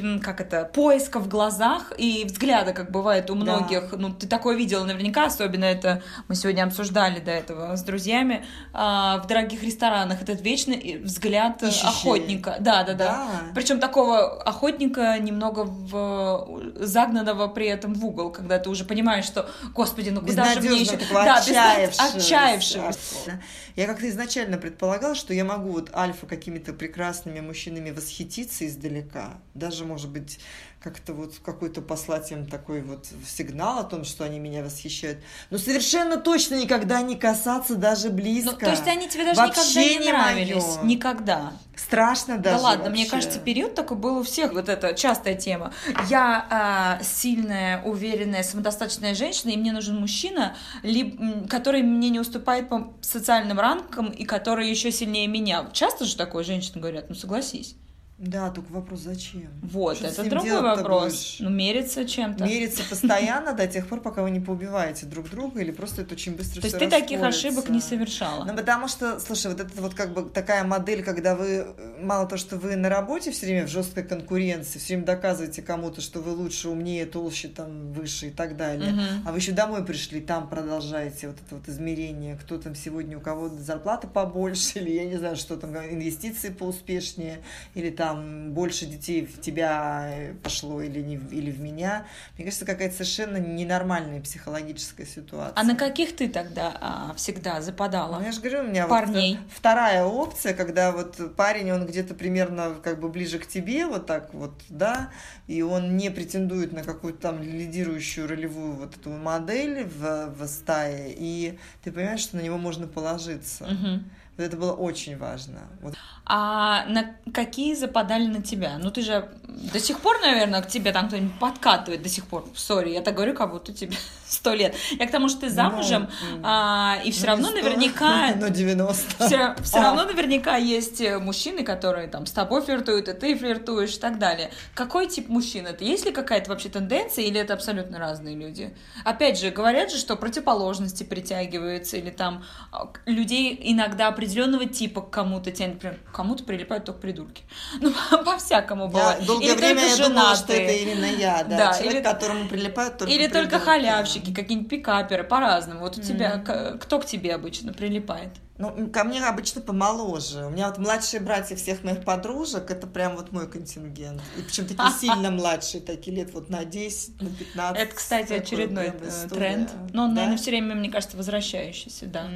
[0.00, 3.40] и, как это поиска в глазах и взгляда, как бывает у Да.
[3.40, 3.92] многих.
[3.92, 9.18] Ну ты такое видела наверняка, особенно это мы сегодня обсуждали до этого с друзьями а,
[9.18, 11.86] в дорогих ресторанах этот вечный взгляд э, Ищущий.
[11.88, 12.56] охотника.
[12.60, 13.04] Да, да, да.
[13.08, 13.28] Да.
[13.54, 19.48] Причем такого охотника немного в, загнанного при этом в угол, когда ты уже понимаешь, что,
[19.74, 20.96] господи, ну куда же мне еще...
[21.12, 23.40] Да, безнад- отчаявшегося.
[23.76, 29.40] Я как-то изначально предполагала, что я могу вот альфа какими-то прекрасными мужчинами восхититься издалека.
[29.54, 30.38] Даже, может быть,
[30.80, 35.18] как-то вот какой-то послать им такой вот сигнал о том, что они меня восхищают.
[35.50, 38.52] Но совершенно точно никогда не касаться даже близко.
[38.52, 40.76] Ну, то есть они тебе даже Вообще никогда не не нравились?
[40.76, 40.84] моё.
[40.84, 41.52] Никогда.
[41.74, 43.10] Страшно даже да ладно, мне вообще.
[43.10, 44.52] кажется, период такой был у всех.
[44.52, 45.72] Вот это частая тема.
[46.08, 52.68] Я а, сильная, уверенная, самодостаточная женщина, и мне нужен мужчина, либо, который мне не уступает
[52.68, 55.68] по социальным ранкам и который еще сильнее меня.
[55.72, 57.76] Часто же такое женщины говорят, ну согласись.
[58.18, 59.48] Да, только вопрос, зачем?
[59.62, 61.04] Вот, Что это другой вопрос.
[61.12, 61.36] будешь?
[61.38, 62.44] Ну, мериться чем-то.
[62.44, 66.34] Мериться постоянно до тех пор, пока вы не поубиваете друг друга, или просто это очень
[66.36, 67.48] быстро То есть ты таких расколется.
[67.48, 68.44] ошибок не совершала.
[68.44, 72.26] Ну, потому что, слушай, вот это вот как бы такая модель, когда вы, э, мало
[72.26, 76.18] то, что вы на работе все время в жесткой конкуренции, все время доказываете кому-то, что
[76.20, 78.94] вы лучше, умнее, толще, там, выше и так далее.
[78.94, 79.28] Мгм.
[79.28, 83.20] А вы еще домой пришли, там продолжаете вот это вот измерение, кто там сегодня, у
[83.20, 87.38] кого зарплата побольше, или я не знаю, что там, инвестиции поуспешнее,
[87.74, 92.06] или там больше детей в тебя э, пошло или, не, или в меня.
[92.36, 95.54] Мне кажется, какая-то совершенно ненормальная психологическая ситуация.
[95.54, 98.18] А на каких ты тогда а, всегда западала?
[98.18, 99.36] Ну, я же говорю, у меня Парней.
[99.36, 103.86] вот э, вторая опция, когда вот парень, он где-то примерно как бы ближе к тебе,
[103.86, 105.10] вот так вот, да,
[105.46, 111.14] и он не претендует на какую-то там лидирующую ролевую вот эту модель в, в стае,
[111.16, 113.66] и ты понимаешь, что на него можно положиться.
[113.66, 114.10] Мгм.
[114.38, 115.58] Вот это было очень важно.
[115.82, 115.94] Вот.
[116.24, 118.78] А на какие западали на тебя?
[118.78, 122.46] Ну ты же до сих пор, наверное, к тебе там кто-нибудь подкатывает до сих пор.
[122.54, 123.96] Сори, я так говорю, как будто тебе
[124.28, 124.76] сто лет.
[124.98, 128.34] Я к тому, что ты замужем, Ну, а, и все Ну, равно не сто, наверняка...
[128.36, 129.26] Но 90.
[129.26, 129.82] Все, все А.
[129.82, 134.18] равно наверняка есть э, мужчины, которые там с тобой флиртуют, и ты флиртуешь и так
[134.20, 134.50] далее.
[134.74, 135.82] Какой тип мужчин это?
[135.84, 138.76] Есть ли какая-то вообще тенденция, или это абсолютно разные люди?
[139.04, 145.10] Опять же, говорят же, что противоположности притягиваются, или там а, людей иногда определенного типа к
[145.10, 147.42] кому-то тянет, например, к кому-то прилипают только придурки.
[147.80, 147.92] Ну,
[148.24, 149.24] по-всякому бывает.
[149.26, 150.66] долгое или время только я думала, что женатые.
[150.68, 153.64] это именно я, да, Да, человек, или- которому прилипают только Или только придурки.
[153.64, 155.80] халявщики, какие-нибудь пикаперы, по-разному.
[155.80, 156.44] Вот у тебя, Мгм.
[156.44, 158.30] к- кто к тебе обычно прилипает?
[158.58, 160.44] Ну, ко мне обычно помоложе.
[160.46, 164.20] У меня вот младшие братья всех моих подружек, это прям вот мой контингент.
[164.36, 167.80] И причем такие сильно младшие, такие лет вот на 10, на 15.
[167.82, 169.70] Это, кстати, очередной э, тренд.
[169.92, 170.16] Но он, Да?
[170.16, 172.28] наверное, все время, мне кажется, возвращающийся, да.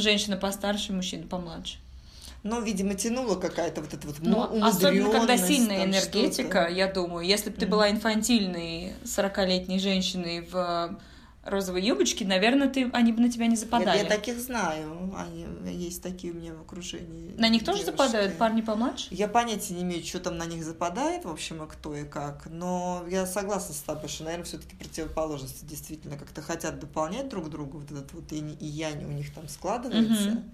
[0.00, 1.78] Женщина постарше, мужчина помладше.
[2.44, 7.26] Ну, видимо, тянула какая-то вот эта вот Ну, особенно когда сильная там энергетика, я думаю.
[7.26, 7.70] Если бы ты Мгм.
[7.72, 10.98] была инфантильной 40-летней женщиной в
[11.48, 13.98] розовой юбочке, наверное, ты, они бы на тебя не Я, западали.
[13.98, 15.14] я таких знаю.
[15.16, 17.34] Они, есть такие у меня в окружении.
[17.38, 17.96] На них тоже девушки.
[18.02, 19.08] западают парни помладше?
[19.10, 22.46] Я понятия не имею, что там на них западает, в общем, и кто и как.
[22.50, 27.76] Но я согласна с тобой, что, наверное, все-таки противоположности действительно как-то хотят дополнять друг друга.
[27.76, 30.30] Вот этот вот инь и янь у них там складывается.
[30.30, 30.50] Мгм.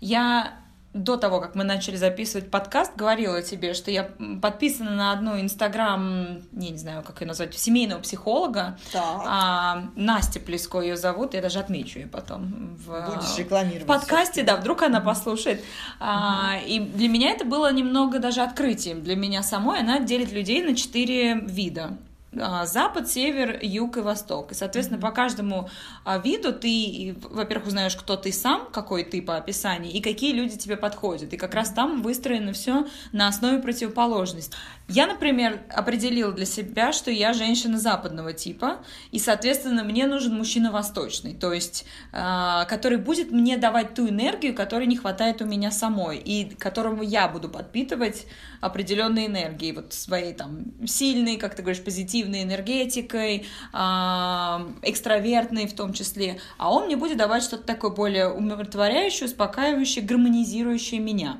[0.00, 0.60] Я
[0.92, 4.10] до того, как мы начали записывать подкаст, говорила тебе, что я
[4.42, 8.76] подписана на одну инстаграм, не знаю, как ее назвать, семейного психолога.
[8.92, 9.22] Так.
[9.24, 13.86] А, Настя Плеско ее зовут, я даже отмечу ее потом в, Будешь в рекламировать.
[13.86, 15.62] подкасте, да, вдруг она послушает.
[16.00, 19.02] А, и для меня это было немного даже открытием.
[19.02, 21.96] Для меня самой она делит людей на четыре вида.
[22.38, 24.52] А, Запад, север, юг и восток.
[24.52, 25.68] И, соответственно, по каждому
[26.04, 30.56] а, виду ты, во-первых, узнаешь, кто ты сам, какой ты по описанию, и какие люди
[30.56, 31.32] тебе подходят.
[31.32, 34.56] И как раз там выстроено все на основе противоположности.
[34.92, 40.72] Я, например, определила для себя, что я женщина западного типа, и, соответственно, мне нужен мужчина
[40.72, 45.70] восточный, то есть, а, который будет мне давать ту энергию, которой не хватает у меня
[45.70, 48.26] самой, и которому я буду подпитывать
[48.60, 55.92] определенной энергией, вот своей там сильной, как ты говоришь, позитивной энергетикой, а, экстравертной в том
[55.92, 61.38] числе, а он мне будет давать что-то такое более умиротворяющее, успокаивающее, гармонизирующее меня.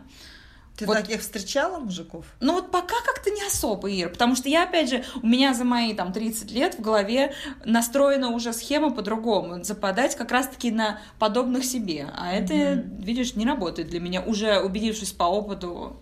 [0.81, 2.25] Ты Вот- таких встречала мужиков?
[2.40, 5.64] Ну вот пока как-то не особо, Ир, потому что я, опять же, у меня за
[5.64, 7.35] мои там 30 лет в голове
[7.66, 13.88] настроена уже схема по-другому, западать как раз-таки на подобных себе, а это, видишь, не работает
[13.88, 16.01] для меня, уже убедившись по опыту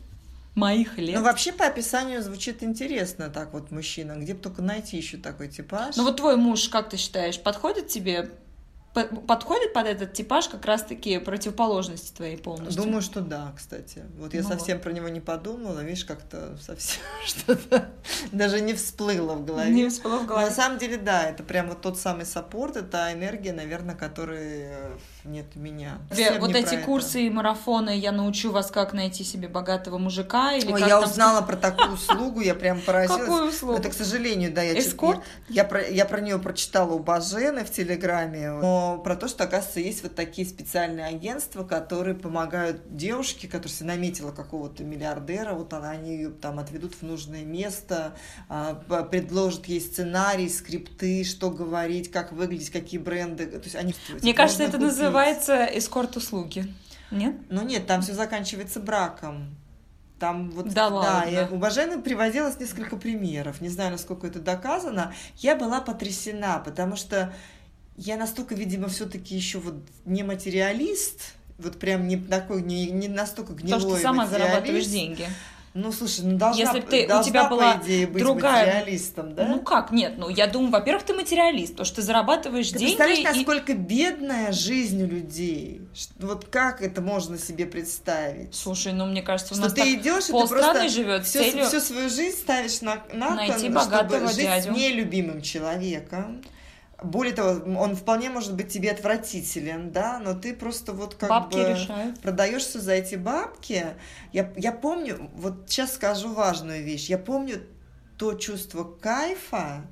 [0.55, 1.17] моих лет.
[1.17, 4.13] Ну, вообще, по описанию звучит интересно так вот мужчина.
[4.17, 5.97] Где бы только найти еще такой типаж?
[5.97, 8.31] Ну вот твой муж, как ты считаешь, подходит тебе
[9.05, 12.83] подходит под этот типаж как раз-таки противоположности твоей полностью?
[12.83, 14.05] Думаю, что да, кстати.
[14.19, 14.85] Вот я Ну совсем вот.
[14.85, 17.89] про него не подумала, видишь, как-то совсем что-то
[18.33, 19.71] даже не всплыло в голове.
[19.71, 20.47] Не всплыло в Но голове.
[20.47, 24.97] на самом деле, да, это прям вот тот самый саппорт, это энергия, наверное, которой э,
[25.29, 25.99] нет меня.
[26.09, 26.85] Совсем вот эти про это.
[26.85, 31.05] курсы и марафоны, я научу вас, как найти себе богатого мужика или Ой, я там-
[31.05, 33.23] узнала про такую услугу, я прям поразилась.
[33.23, 33.79] Какую услугу?
[33.79, 35.21] Это, к сожалению, да, я Эскорт?
[35.49, 39.81] Я про, я про нее прочитала у Бажены в Телеграме, но про то, что, оказывается,
[39.81, 45.91] есть вот такие специальные агентства, которые помогают девушке, которая себе наметила какого-то миллиардера, вот она,
[45.91, 48.15] они ее там отведут в нужное место,
[48.49, 48.75] а,
[49.11, 53.47] предложат ей сценарий, скрипты, что говорить, как выглядеть, какие бренды.
[53.47, 54.89] То есть они Мне кажется, это купить.
[55.19, 56.73] Называется эскорт-услуги.
[57.11, 57.35] Нет?
[57.49, 59.57] Ну нет, там все заканчивается браком.
[60.19, 61.31] Там вот, Да ладно?
[61.31, 63.61] я, у Бажены приводилось несколько примеров.
[63.61, 65.15] Не знаю, насколько это доказано.
[65.37, 67.33] Я была потрясена, потому что
[67.97, 73.53] я настолько, видимо, все-таки еще вот не материалист, вот прям не такой, не, не настолько
[73.53, 74.49] гнилой Потому что сама материалист.
[74.51, 75.27] зарабатываешь деньги.
[75.81, 79.35] Ну, слушай, ну должна, Если ты- у должна, тебя по была идее, быть другая- материалистом,
[79.35, 79.47] да?
[79.47, 79.93] Ну как?
[79.93, 82.97] Нет, ну я думаю, во-первых, ты материалист, потому что ты зарабатываешь Ты деньги.
[82.97, 85.83] представляешь, и- насколько бедная жизнь у людей?
[86.19, 88.55] Вот как это можно себе представить?
[88.57, 91.67] Слушай, ну мне кажется, у Что нас ты идешь, и ты просто живет всю, целью
[91.67, 94.75] всю свою жизнь ставишь на, на найти кон, богатого чтобы жить дядю.
[94.75, 96.43] с нелюбимым человеком.
[97.03, 101.55] Более того, он вполне может быть тебе отвратителен, да, но ты просто вот как бабки
[101.57, 102.21] бы решают.
[102.21, 103.87] продаешься за эти бабки.
[104.33, 107.07] Я, я помню, вот сейчас скажу важную вещь.
[107.09, 107.63] Я помню
[108.17, 109.87] то чувство кайфа,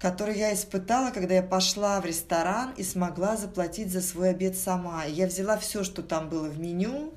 [0.00, 5.04] которое я испытала, когда я пошла в ресторан и смогла заплатить за свой обед сама.
[5.04, 7.14] Я взяла все, что там было в меню,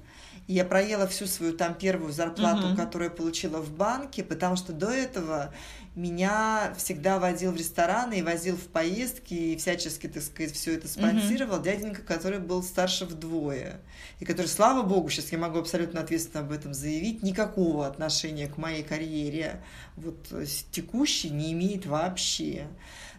[0.48, 2.76] я проела всю свою там первую зарплату, Мгм.
[2.76, 5.54] которую я получила в банке, потому что до этого
[5.96, 10.88] меня всегда водил в рестораны и возил в поездки и всячески, так сказать, все это
[10.88, 13.82] спонсировал дяденька, который был старше вдвое.
[14.20, 18.58] И который, слава богу, сейчас я могу абсолютно ответственно об этом заявить, никакого отношения к
[18.58, 19.62] моей карьере
[19.98, 20.30] вот
[20.72, 22.68] текущей не имеет вообще.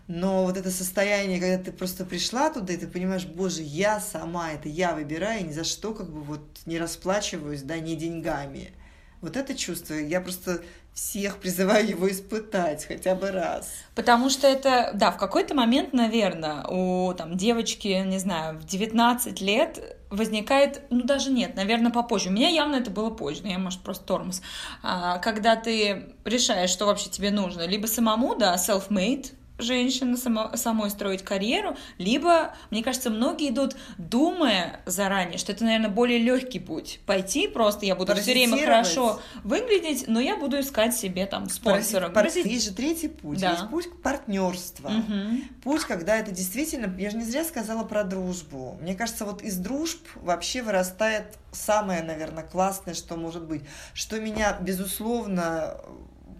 [0.08, 4.52] Но вот это состояние, когда ты просто пришла туда, и ты понимаешь, боже, я сама,
[4.52, 8.72] это я выбираю, и ни за что как бы вот не расплачиваюсь, да, не деньгами.
[9.22, 10.60] Вот это чувство, я просто
[10.92, 13.70] всех призываю его испытать хотя бы раз.
[13.94, 19.40] Потому что это, да, в какой-то момент, наверное, у там девочки, не знаю, в 19
[19.40, 22.28] лет возникает, ну даже нет, наверное, попозже.
[22.28, 24.42] У меня явно это было позже, я, может, просто тормоз.
[24.82, 29.32] А, когда ты решаешь, что вообще тебе нужно, либо самому, да, self-made,
[29.62, 35.90] женщина само- самой строить карьеру, либо, мне кажется, многие идут, думая заранее, что это, наверное,
[35.90, 37.00] более легкий путь.
[37.06, 42.08] Пойти просто, я буду все время хорошо выглядеть, но я буду искать себе там спонсора.
[42.08, 43.52] Пар- Паразит- Есть же третий путь, Да.
[43.52, 44.88] есть путь к партнерству.
[44.90, 45.42] Мгм.
[45.62, 48.78] Путь, когда это действительно, я же не зря сказала про дружбу.
[48.80, 53.62] Мне кажется, вот из дружб вообще вырастает самое, наверное, классное, что может быть.
[53.94, 55.76] Что меня, безусловно,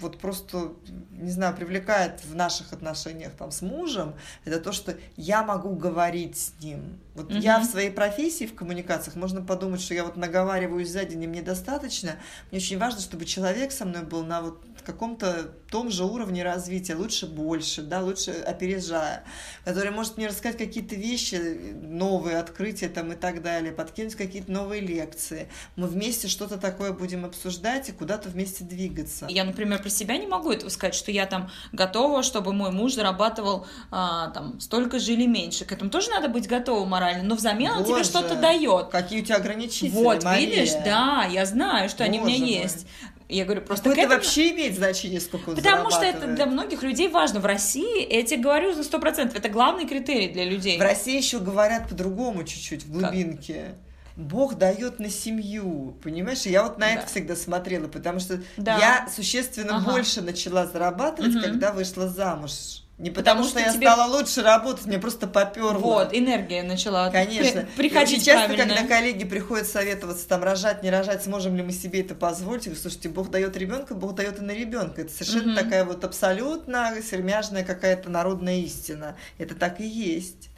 [0.02, 0.72] вот просто,
[1.10, 6.36] не знаю, привлекает в наших отношениях там с мужем, это то, что я могу говорить
[6.36, 6.98] с ним.
[7.14, 7.38] Вот Мгм.
[7.40, 11.42] я в своей профессии, в коммуникациях, можно подумать, что я вот наговариваюсь сзади, не мне
[11.42, 12.16] достаточно.
[12.50, 16.94] Мне очень важно, чтобы человек со мной был на вот каком-то том же уровне развития,
[16.94, 19.24] лучше больше, да, лучше опережая,
[19.64, 24.82] который может мне рассказать какие-то вещи, новые открытия там и так далее, подкинуть какие-то новые
[24.82, 25.48] лекции.
[25.76, 29.26] Мы вместе что-то такое будем обсуждать и куда-то вместе двигаться.
[29.30, 32.92] Я, например, про себя не могу этого сказать, что я там готова, чтобы мой муж
[32.92, 35.64] зарабатывал а, там столько же или меньше.
[35.64, 38.88] К этому тоже надо быть готовым морально, но взамен он тебе Боже, что-то дает.
[38.88, 40.46] Какие у тебя ограничители, Вот, Мария.
[40.50, 42.62] видишь, да, я знаю, что они у меня Боже мой.
[42.62, 42.87] есть.
[43.32, 46.82] Я говорю, просто Какое это вообще имеет значение, сколько он Потому что это для многих
[46.82, 47.40] людей важно.
[47.40, 50.78] В России, я тебе говорю за сто процентов, это главный критерий для людей.
[50.78, 53.74] В России еще говорят по-другому чуть-чуть, в глубинке.
[54.16, 56.44] Бог дает на семью, понимаешь?
[56.44, 56.92] И Я вот на Да.
[56.92, 58.76] это всегда смотрела, потому что Да.
[58.78, 59.90] я существенно Ага.
[59.92, 61.42] больше начала зарабатывать, Мгм.
[61.42, 62.82] когда вышла замуж.
[62.98, 65.72] Не потому, Потому что, что я тебе- стала лучше работать, мне просто поперло.
[65.78, 67.62] Вот, энергия начала Конечно.
[67.74, 68.76] при- приходить И очень часто, правильно.
[68.76, 72.70] когда коллеги приходят советоваться, там, рожать, не рожать, сможем ли мы себе это позволить, я
[72.70, 75.00] говорю, слушайте, Бог дает ребенка, Бог дает и на ребенка.
[75.00, 75.64] Это совершенно Мгм.
[75.64, 79.16] такая вот абсолютно сермяжная какая-то народная истина.
[79.38, 80.50] Это так и есть.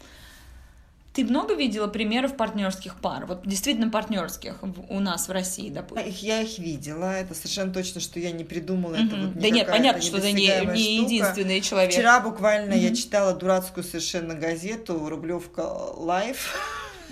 [1.14, 3.24] Ты много видела примеров партнерских пар?
[3.26, 4.56] Вот действительно партнерских
[4.88, 6.08] у нас в России, допустим.
[6.08, 8.96] Их, я их видела, это совершенно точно, что я не придумала.
[8.96, 9.26] Это Мгм.
[9.26, 11.92] вот да нет, понятно, что ты не, не единственный человек.
[11.92, 12.96] Вчера буквально я Мгм.
[12.96, 16.52] читала дурацкую совершенно газету «Рублевка Life».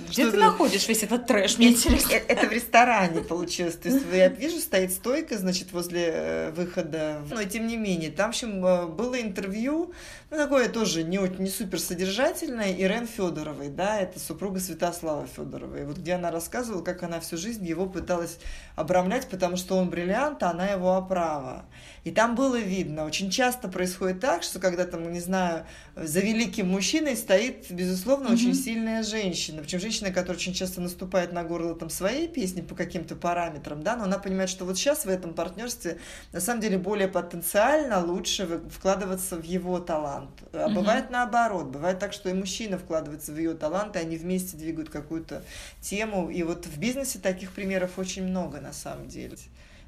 [0.09, 2.12] Где ты находишь весь этот трэш, мне интересно?
[2.29, 3.77] Это в ресторане получилось.
[3.77, 7.23] То есть я вижу, стоит стойка, значит, возле э, выхода.
[7.31, 9.93] Но тем не менее, там, в общем, э, было интервью,
[10.31, 15.85] ну, такое тоже не, не супер содержательное, Ирен Федоровой, да, это супруга Святослава Федоровой.
[15.85, 18.38] Вот где она рассказывала, как она всю жизнь его пыталась
[18.77, 21.67] обрамлять, потому что он бриллиант, а она его оправа.
[22.05, 26.69] И там было видно, очень часто происходит так, что когда там, не знаю, за великим
[26.69, 28.35] мужчиной стоит, безусловно, mm-hmm.
[28.35, 29.63] очень сильная женщина.
[29.63, 33.96] Причем женщина, которая очень часто наступает на горло там своей песни по каким-то параметрам, да,
[33.96, 35.98] но она понимает, что вот сейчас в этом партнерстве
[36.33, 40.31] на самом деле более потенциально лучше вкладываться в его талант.
[40.53, 40.75] А mm-hmm.
[40.75, 44.90] бывает наоборот, бывает так, что и мужчина вкладывается в ее талант, и они вместе двигают
[44.90, 45.44] какую-то
[45.81, 46.31] тему.
[46.31, 49.37] И вот в бизнесе таких примеров очень много на самом деле.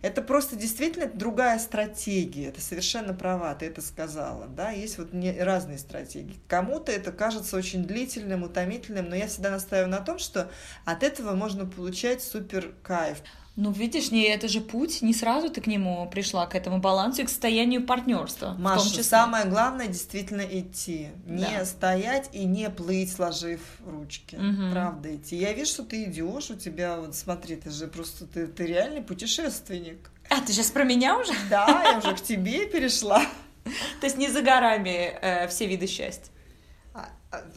[0.04, 2.48] Это просто действительно другая стратегия.
[2.48, 4.46] Это совершенно права, ты это сказала.
[4.46, 4.70] Да?
[4.70, 5.08] Есть вот
[5.40, 6.38] разные стратегии.
[6.46, 10.50] Кому-то это кажется очень длительным, утомительным, но я всегда настаиваю на том, что
[10.84, 13.22] от этого можно получать супер кайф.
[13.56, 17.22] Ну, видишь, не, это же путь, не сразу ты к нему пришла, к этому балансу
[17.22, 18.56] и к состоянию партнерства.
[18.58, 21.10] Маша, самое главное действительно идти.
[21.24, 21.64] Не да.
[21.64, 24.34] стоять и не плыть, сложив ручки.
[24.34, 24.72] Угу.
[24.72, 25.36] Правда, идти.
[25.36, 29.02] Я вижу, что ты идешь, у тебя, вот смотри, ты же просто, ты, ты реальный
[29.02, 30.10] путешественник.
[30.30, 31.32] А, ты сейчас про меня уже?
[31.48, 33.22] Да, я уже к тебе перешла.
[34.00, 36.33] То есть не за горами э, все виды счастья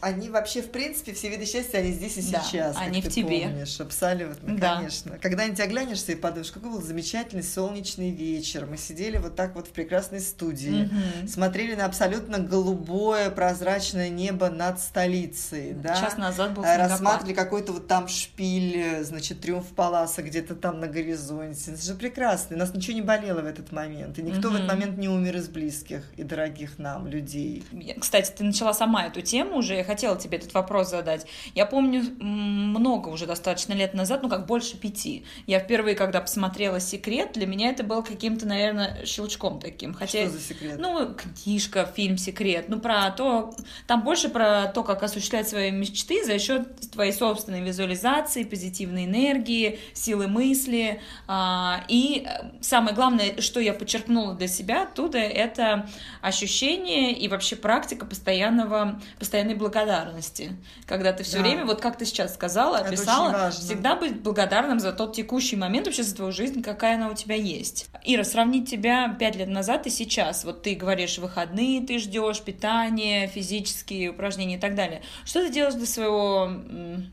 [0.01, 2.75] они вообще, в принципе, все виды счастья, они здесь и да, сейчас.
[2.78, 3.41] Они в тебе.
[3.41, 4.75] Помнишь, абсолютно, да.
[4.75, 5.17] конечно.
[5.19, 8.65] Когда-нибудь оглянешься и подумаешь, какой был замечательный солнечный вечер.
[8.65, 11.28] Мы сидели вот так вот в прекрасной студии, угу.
[11.28, 15.73] смотрели на абсолютно голубое прозрачное небо над столицей.
[15.73, 15.95] Да?
[15.95, 16.89] Час назад был снегопад.
[16.89, 21.71] Рассматривали какой-то вот там шпиль, значит, триумф Паласа где-то там на горизонте.
[21.71, 22.55] Это же прекрасно.
[22.55, 24.17] У нас ничего не болело в этот момент.
[24.19, 24.57] И никто угу.
[24.57, 27.63] в этот момент не умер из близких и дорогих нам людей.
[27.99, 31.26] Кстати, ты начала сама эту тему уже, я хотела тебе этот вопрос задать.
[31.55, 35.26] Я помню много уже достаточно лет назад, ну как больше пяти.
[35.45, 39.93] Я впервые, когда посмотрела «Секрет», для меня это было каким-то, наверное, щелчком таким.
[39.93, 40.78] Хотя, Что за секрет?
[40.80, 42.65] Ну, книжка, фильм «Секрет».
[42.70, 43.53] Ну, про то,
[43.88, 49.80] там больше про то, как осуществлять свои мечты за счет твоей собственной визуализации, позитивной энергии,
[49.93, 51.01] силы мысли.
[51.28, 55.89] А, и э, самое главное, что я подчеркнула для себя оттуда, это
[56.22, 60.55] ощущение и вообще практика постоянного, постоянной благодарности.
[60.86, 61.43] Когда ты все да.
[61.43, 66.03] время, вот как ты сейчас сказала, описала, всегда быть благодарным за тот текущий момент, вообще
[66.03, 67.89] за твою жизнь, какая она у тебя есть.
[68.03, 70.45] Ира, сравнить тебя пять лет назад и сейчас.
[70.45, 75.01] Вот ты говоришь, выходные ты ждешь, питание, физические упражнения и так далее.
[75.26, 76.51] Что ты делаешь для своего,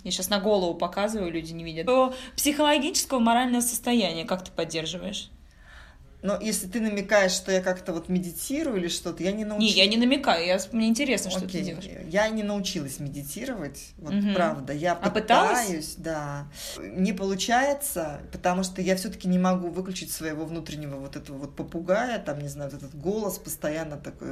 [0.05, 5.30] я сейчас на голову показываю, люди не видят, своего психологического, морального состояния, как ты поддерживаешь?
[6.25, 9.75] Но если ты намекаешь, что я как-то вот медитирую или что-то, я не научилась.
[9.75, 11.61] Не, я не намекаю, я, мне интересно, что Окей.
[11.61, 11.85] ты делаешь.
[12.09, 14.33] Я не научилась медитировать, вот угу.
[14.35, 14.72] правда.
[14.72, 15.95] Я а пытаюсь, пыталась?
[15.99, 16.49] да.
[16.81, 22.18] Не получается, потому что я все-таки не могу выключить своего внутреннего вот этого вот попугая,
[22.18, 24.31] там, не знаю, вот этот голос постоянно такой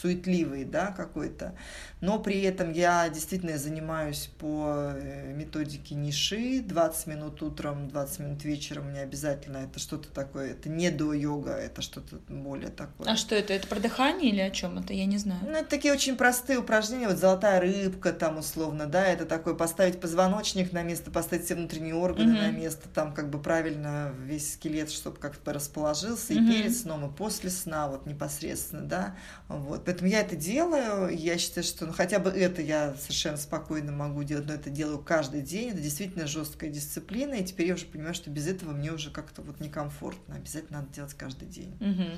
[0.00, 1.56] суетливый, да, какой-то.
[2.00, 8.44] Но при этом я действительно занимаюсь по э, методике ниши, 20 минут утром, 20 минут
[8.44, 12.70] вечером, у меня обязательно это что-то такое, это не до йога йога, это что-то более
[12.70, 13.10] такое.
[13.10, 13.52] А что это?
[13.52, 14.92] Это про дыхание или о чем это?
[14.92, 15.40] Я не знаю.
[15.42, 20.00] Ну, это такие очень простые упражнения, вот золотая рыбка там условно, да, это такое поставить
[20.00, 22.46] позвоночник на место, поставить все внутренние органы mm-hmm.
[22.46, 26.44] на место, там как бы правильно весь скелет, чтобы как-то расположился, mm-hmm.
[26.44, 29.16] и перед сном, и после сна, вот непосредственно, да,
[29.48, 29.84] вот.
[29.84, 34.22] Поэтому я это делаю, я считаю, что ну, хотя бы это я совершенно спокойно могу
[34.22, 38.14] делать, но это делаю каждый день, это действительно жесткая дисциплина, и теперь я уже понимаю,
[38.14, 41.76] что без этого мне уже как-то вот некомфортно, обязательно надо делать каждый день.
[41.80, 42.10] Угу.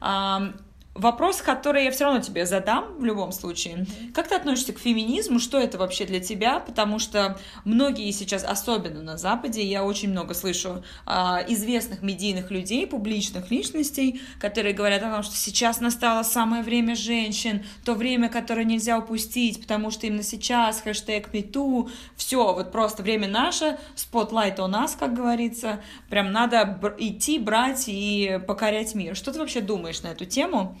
[0.00, 0.54] А,
[1.00, 3.86] Вопрос, который я все равно тебе задам в любом случае.
[4.12, 5.38] Как ты относишься к феминизму?
[5.38, 6.60] Что это вообще для тебя?
[6.60, 11.10] Потому что многие сейчас, особенно на Западе, я очень много слышу э,
[11.48, 17.64] известных медийных людей, публичных личностей, которые говорят о том, что сейчас настало самое время женщин,
[17.82, 23.26] то время, которое нельзя упустить, потому что именно сейчас хэштег #MeToo, все, вот просто время
[23.26, 25.80] наше, spotlight у нас, как говорится,
[26.10, 29.16] прям надо идти, брать и покорять мир.
[29.16, 30.76] Что ты вообще думаешь на эту тему?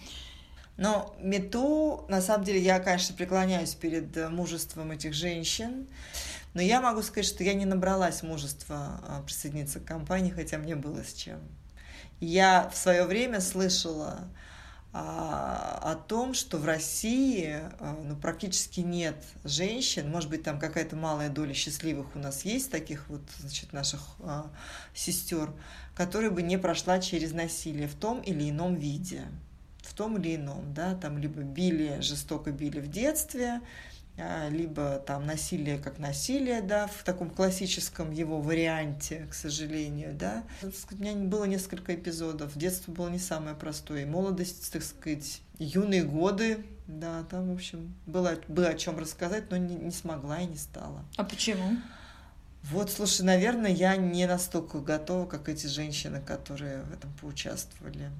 [0.80, 5.86] Но мету, на самом деле, я, конечно, преклоняюсь перед э, мужеством этих женщин,
[6.54, 10.76] но я могу сказать, что я не набралась мужества а, присоединиться к компании, хотя мне
[10.76, 11.38] было с чем.
[12.18, 14.20] Я в свое время слышала
[14.94, 20.96] а, о том, что в России а, ну, практически нет женщин, может быть, там какая-то
[20.96, 24.50] малая доля счастливых у нас есть, таких вот, значит, наших а,
[24.94, 25.52] сестер,
[25.94, 29.26] которая бы не прошла через насилие в том или ином виде
[30.00, 33.60] том или ином, да, там либо били, жестоко били в детстве,
[34.16, 40.44] а, либо там насилие как насилие, да, в таком классическом его варианте, к сожалению, да.
[40.62, 42.56] У меня было несколько эпизодов.
[42.56, 44.06] Детство было не самое простое.
[44.06, 49.58] Молодость, так сказать, юные годы, да, там, в общем, было, было о чем рассказать, но
[49.58, 51.04] не, не смогла и не стала.
[51.18, 51.76] А почему?
[52.64, 58.10] Вот, слушай, наверное, я не настолько готова, как эти женщины, которые в этом поучаствовали.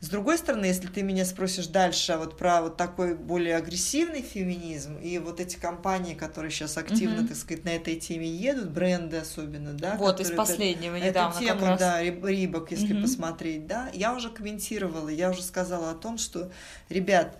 [0.00, 4.20] С другой стороны, если ты меня спросишь дальше а вот про вот такой более агрессивный
[4.20, 7.28] феминизм и вот эти компании, которые сейчас активно, угу.
[7.28, 9.96] так сказать, на этой теме едут, бренды особенно, да.
[9.96, 11.80] Вот из последнего это, недавно эту тему, как раз.
[11.80, 13.02] да, Рибок, если угу.
[13.02, 16.50] посмотреть, да, я уже комментировала, я уже сказала о том, что,
[16.88, 17.38] ребят,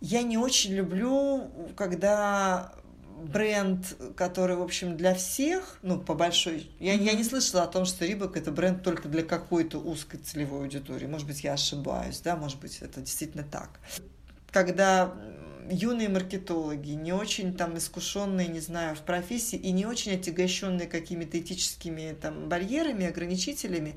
[0.00, 2.72] я не очень люблю, когда
[3.16, 6.70] бренд, который, в общем, для всех, ну, по большой...
[6.78, 10.60] Я, я не слышала о том, что Рибок это бренд только для какой-то узкой целевой
[10.60, 11.06] аудитории.
[11.06, 13.80] Может быть, я ошибаюсь, да, может быть, это действительно так.
[14.50, 15.14] Когда
[15.70, 21.38] юные маркетологи, не очень там искушенные, не знаю, в профессии и не очень отягощенные какими-то
[21.38, 23.96] этическими там барьерами, ограничителями,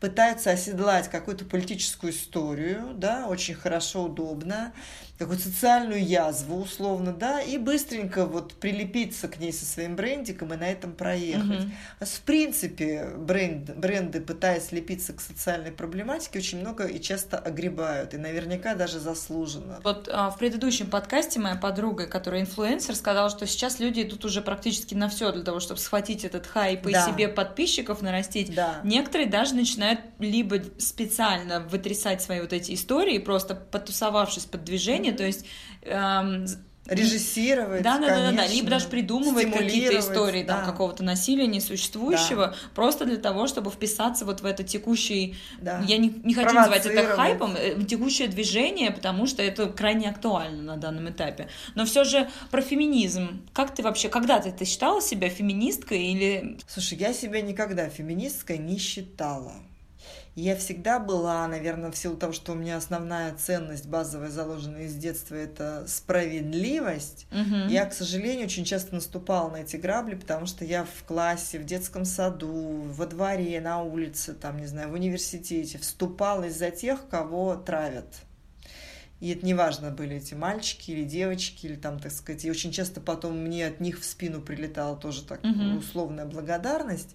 [0.00, 4.72] пытаются оседлать какую-то политическую историю, да, очень хорошо, удобно,
[5.20, 10.56] какую-то социальную язву, условно, да, и быстренько вот прилепиться к ней со своим брендиком и
[10.56, 11.66] на этом проехать.
[12.00, 12.06] Mm-hmm.
[12.06, 18.16] В принципе, бренд, бренды, пытаясь лепиться к социальной проблематике, очень много и часто огребают, и
[18.16, 19.80] наверняка даже заслуженно.
[19.84, 24.40] Вот а, в предыдущем подкасте моя подруга, которая инфлюенсер, сказала, что сейчас люди идут уже
[24.40, 26.90] практически на все для того, чтобы схватить этот хайп да.
[26.90, 28.54] и себе подписчиков нарастить.
[28.54, 28.80] Да.
[28.84, 35.24] Некоторые даже начинают либо специально вытрясать свои вот эти истории, просто потусовавшись под движение, то
[35.24, 35.46] есть
[35.82, 36.46] эм,
[36.90, 40.56] режиссировать, да, да, конечно, да, да, либо даже придумывать какие-то истории да.
[40.56, 42.54] там какого-то насилия несуществующего, да.
[42.74, 45.82] просто для того, чтобы вписаться вот в это текущий, да.
[45.86, 50.62] я не, не хочу называть это хайпом, э, текущее движение, потому что это крайне актуально
[50.62, 51.48] на данном этапе.
[51.74, 56.58] Но все же про феминизм, как ты вообще, когда-то ты считала себя феминисткой или?
[56.66, 59.52] Слушай, я себя никогда феминисткой не считала.
[60.36, 64.94] Я всегда была, наверное, в силу того, что у меня основная ценность базовая, заложенная из
[64.94, 67.26] детства, это справедливость.
[67.32, 67.68] Угу.
[67.68, 71.64] Я, к сожалению, очень часто наступала на эти грабли, потому что я в классе, в
[71.64, 77.56] детском саду, во дворе, на улице, там, не знаю, в университете вступалась за тех, кого
[77.56, 78.06] травят.
[79.20, 83.02] И это неважно, были эти мальчики или девочки, или там, так сказать, и очень часто
[83.02, 85.78] потом мне от них в спину прилетала тоже так угу.
[85.78, 87.14] условная благодарность.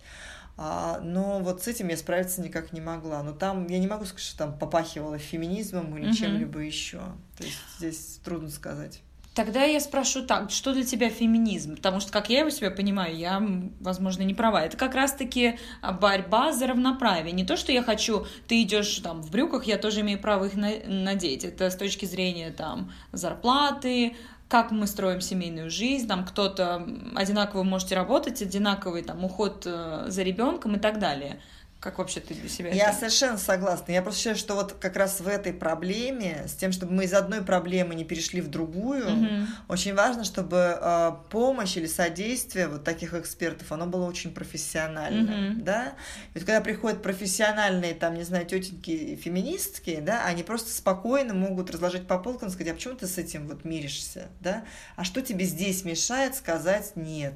[0.57, 3.23] А, но вот с этим я справиться никак не могла.
[3.23, 6.15] Но там, я не могу сказать, что там попахивало феминизмом или угу.
[6.15, 6.99] чем-либо еще.
[7.37, 9.01] То есть здесь трудно сказать.
[9.35, 11.75] Тогда я спрошу так, что для тебя феминизм?
[11.75, 13.45] Потому что, как я его себя понимаю, я,
[13.81, 14.63] возможно, не права.
[14.63, 15.59] Это как раз-таки
[15.99, 17.33] борьба за равноправие.
[17.33, 20.53] Не то, что я хочу, ты идешь там в брюках, я тоже имею право их
[20.55, 21.43] надеть.
[21.43, 24.15] Это с точки зрения там зарплаты,
[24.47, 30.23] как мы строим семейную жизнь, там кто-то одинаково можете работать, одинаковый там уход э, за
[30.23, 31.41] ребенком и так далее.
[31.85, 32.71] Как вообще ты для себя?
[32.71, 32.97] Я это?
[32.97, 33.91] совершенно согласна.
[33.91, 37.13] Я просто считаю, что вот как раз в этой проблеме, с тем, чтобы мы из
[37.13, 39.47] одной проблемы не перешли в другую, угу.
[39.67, 45.63] очень важно, чтобы э, помощь или содействие вот таких экспертов, оно было очень профессиональным, угу.
[45.63, 45.93] да.
[46.33, 51.69] И вот когда приходят профессиональные, там, не знаю, тетеньки феминистки, да, они просто спокойно могут
[51.69, 54.65] разложить по полкам и сказать, а почему ты с этим вот миришься, да?
[54.95, 57.35] А что тебе здесь мешает сказать нет?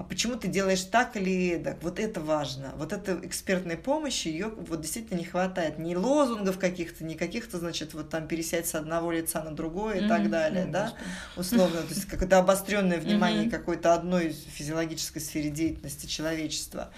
[0.00, 1.82] А почему ты делаешь так или так?
[1.82, 2.72] Вот это важно.
[2.76, 5.78] Вот эта экспертная помощь, ее вот действительно не хватает.
[5.78, 10.00] Ни лозунгов каких-то, ни каких-то, значит, вот там пересядь с одного лица на другое и
[10.00, 10.08] mm-hmm.
[10.08, 10.70] так далее, mm-hmm.
[10.70, 10.94] да,
[11.36, 11.82] условно.
[11.82, 13.50] То есть какое-то обостренное внимание mm-hmm.
[13.50, 16.90] какой-то одной физиологической сфере деятельности человечества.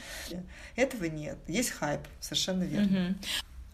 [0.77, 1.39] Этого нет.
[1.49, 2.87] Есть хайп, совершенно верно.
[2.87, 3.15] Mm-hmm.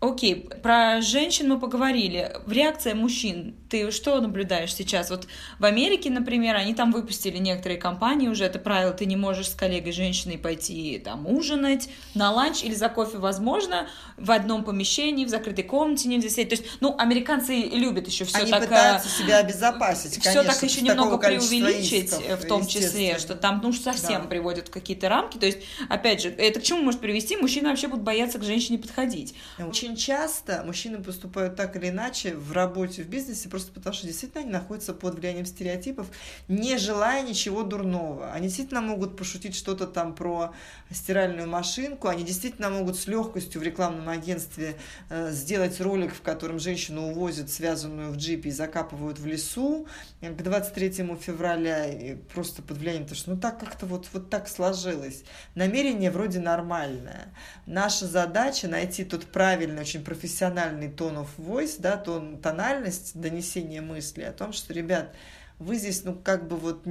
[0.01, 2.31] Окей, про женщин мы поговорили.
[2.47, 5.11] В реакции мужчин ты что наблюдаешь сейчас?
[5.11, 5.27] Вот
[5.59, 9.55] в Америке, например, они там выпустили некоторые компании уже это правило, ты не можешь с
[9.57, 15.31] коллегой женщиной пойти там ужинать, на ланч или за кофе, возможно, в одном помещении, в
[15.31, 16.51] закрытой комнате нельзя сидеть.
[16.51, 18.63] То есть, ну, американцы любят еще все они так...
[18.63, 23.61] пытаются себя обезопасить, Все конечно, так еще немного преувеличить, исков, в том числе, что там,
[23.65, 24.29] ну, совсем да.
[24.29, 25.39] приводят какие-то рамки.
[25.39, 27.37] То есть, опять же, это к чему может привести?
[27.37, 29.35] Мужчины вообще будут бояться к женщине подходить.
[29.59, 34.07] Очень очень часто мужчины поступают так или иначе в работе, в бизнесе, просто потому что
[34.07, 36.09] действительно они находятся под влиянием стереотипов,
[36.47, 38.31] не желая ничего дурного.
[38.33, 40.53] Они действительно могут пошутить что-то там про
[40.91, 44.77] стиральную машинку, они действительно могут с легкостью в рекламном агентстве
[45.09, 49.87] э, сделать ролик, в котором женщину увозят, связанную в джипе, и закапывают в лесу
[50.21, 54.49] к 23 февраля, и просто под влиянием, потому что ну так как-то вот, вот так
[54.49, 55.23] сложилось.
[55.55, 57.33] Намерение вроде нормальное.
[57.65, 63.83] Наша задача найти тот правильный правильный, очень профессиональный тон of voice, да, тон, тональность донесения
[63.83, 65.15] мысли о том, что, ребят,
[65.59, 66.87] вы здесь, ну, как бы вот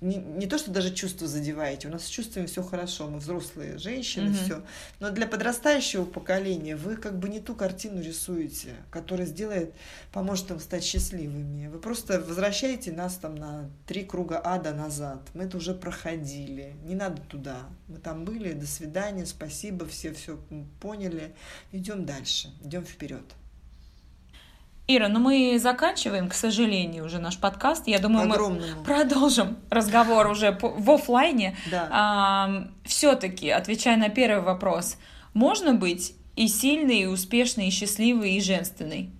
[0.00, 3.78] не, не то, что даже чувства задеваете, у нас с чувствами все хорошо, мы взрослые
[3.78, 4.44] женщины, mm-hmm.
[4.44, 4.62] все.
[5.00, 9.74] Но для подрастающего поколения вы как бы не ту картину рисуете, которая сделает,
[10.12, 11.68] поможет им стать счастливыми.
[11.68, 15.28] Вы просто возвращаете нас там на три круга ада назад.
[15.34, 16.74] Мы это уже проходили.
[16.84, 17.66] Не надо туда.
[17.88, 18.52] Мы там были.
[18.52, 19.26] До свидания.
[19.26, 19.86] Спасибо.
[19.86, 20.38] Все все
[20.80, 21.34] поняли.
[21.72, 22.52] Идем дальше.
[22.62, 23.24] Идем вперед.
[24.90, 27.86] Ира, ну мы заканчиваем, к сожалению, уже наш подкаст.
[27.86, 28.78] Я думаю, Огромному.
[28.78, 31.54] мы продолжим разговор уже в офлайне.
[31.70, 31.88] Да.
[31.90, 34.96] А, все-таки, отвечая на первый вопрос,
[35.34, 39.10] можно быть и сильной, и успешной, и счастливой, и женственной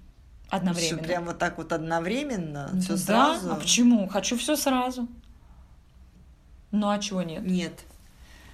[0.49, 1.03] одновременно?
[1.03, 2.71] Все прям вот так вот одновременно?
[2.81, 2.97] Все да?
[2.97, 3.53] сразу?
[3.53, 4.09] А почему?
[4.09, 5.07] Хочу все сразу.
[6.71, 7.43] Ну а чего нет?
[7.47, 7.85] Нет.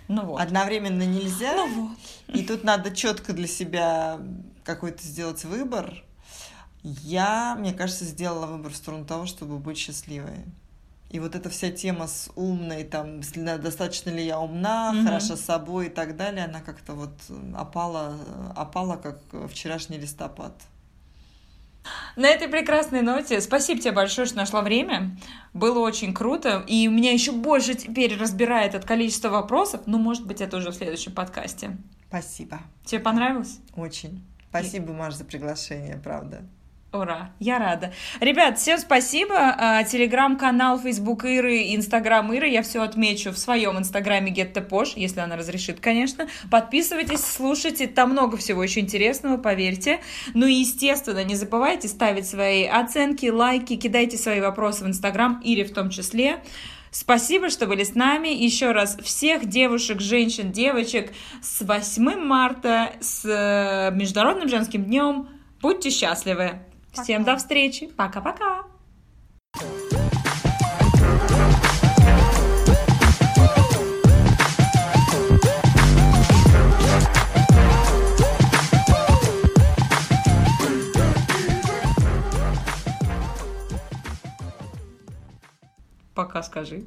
[0.09, 0.41] Ну вот.
[0.41, 1.55] Одновременно нельзя.
[1.55, 1.91] Ну
[2.27, 2.37] вот.
[2.37, 4.19] И тут надо четко для себя
[4.65, 6.03] какой-то сделать выбор
[6.85, 10.45] я, мне кажется, сделала выбор в сторону того, чтобы быть счастливой.
[11.11, 15.05] И вот эта вся тема с умной, там, достаточно ли я умна, mm-hmm.
[15.05, 17.15] хороша собой и так далее, она как-то вот
[17.57, 18.17] опала,
[18.57, 20.53] опала, как вчерашний листопад.
[22.17, 25.17] На этой прекрасной ноте спасибо тебе большое, что нашла время.
[25.53, 26.65] Было очень круто.
[26.67, 29.83] И меня еще больше теперь разбирает от количества вопросов.
[29.87, 31.77] Ну, может быть, это уже в следующем подкасте.
[32.09, 32.61] Спасибо.
[32.85, 33.59] Тебе понравилось?
[33.77, 34.25] Очень.
[34.49, 34.97] Спасибо, и...
[34.97, 36.43] Маш, за приглашение, правда.
[36.95, 37.93] Ура, я рада.
[38.21, 39.35] Ребят, всем спасибо.
[39.37, 45.37] А, телеграм-канал, Фейсбук Иры, Инстаграм Иры я все отмечу в своем Инстаграме GetThePosh, если она
[45.37, 46.29] разрешит, конечно.
[46.53, 50.03] Подписывайтесь, слушайте, там много всего еще интересного, поверьте.
[50.35, 55.65] Ну и, естественно, не забывайте ставить свои оценки, лайки, кидайте свои вопросы в Инстаграм, Ире
[55.65, 56.45] в том числе.
[56.93, 58.29] Спасибо, что были с нами.
[58.29, 65.29] Еще раз всех девушек, женщин, девочек с 8 марта, с э, Международным женским днем.
[65.61, 66.61] Будьте счастливы!
[66.95, 67.89] Всем до встречи.
[67.89, 68.65] Пока-пока.
[86.15, 86.85] Пока скажи.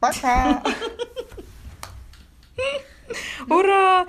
[0.00, 0.62] Пока.
[3.48, 4.06] Ура!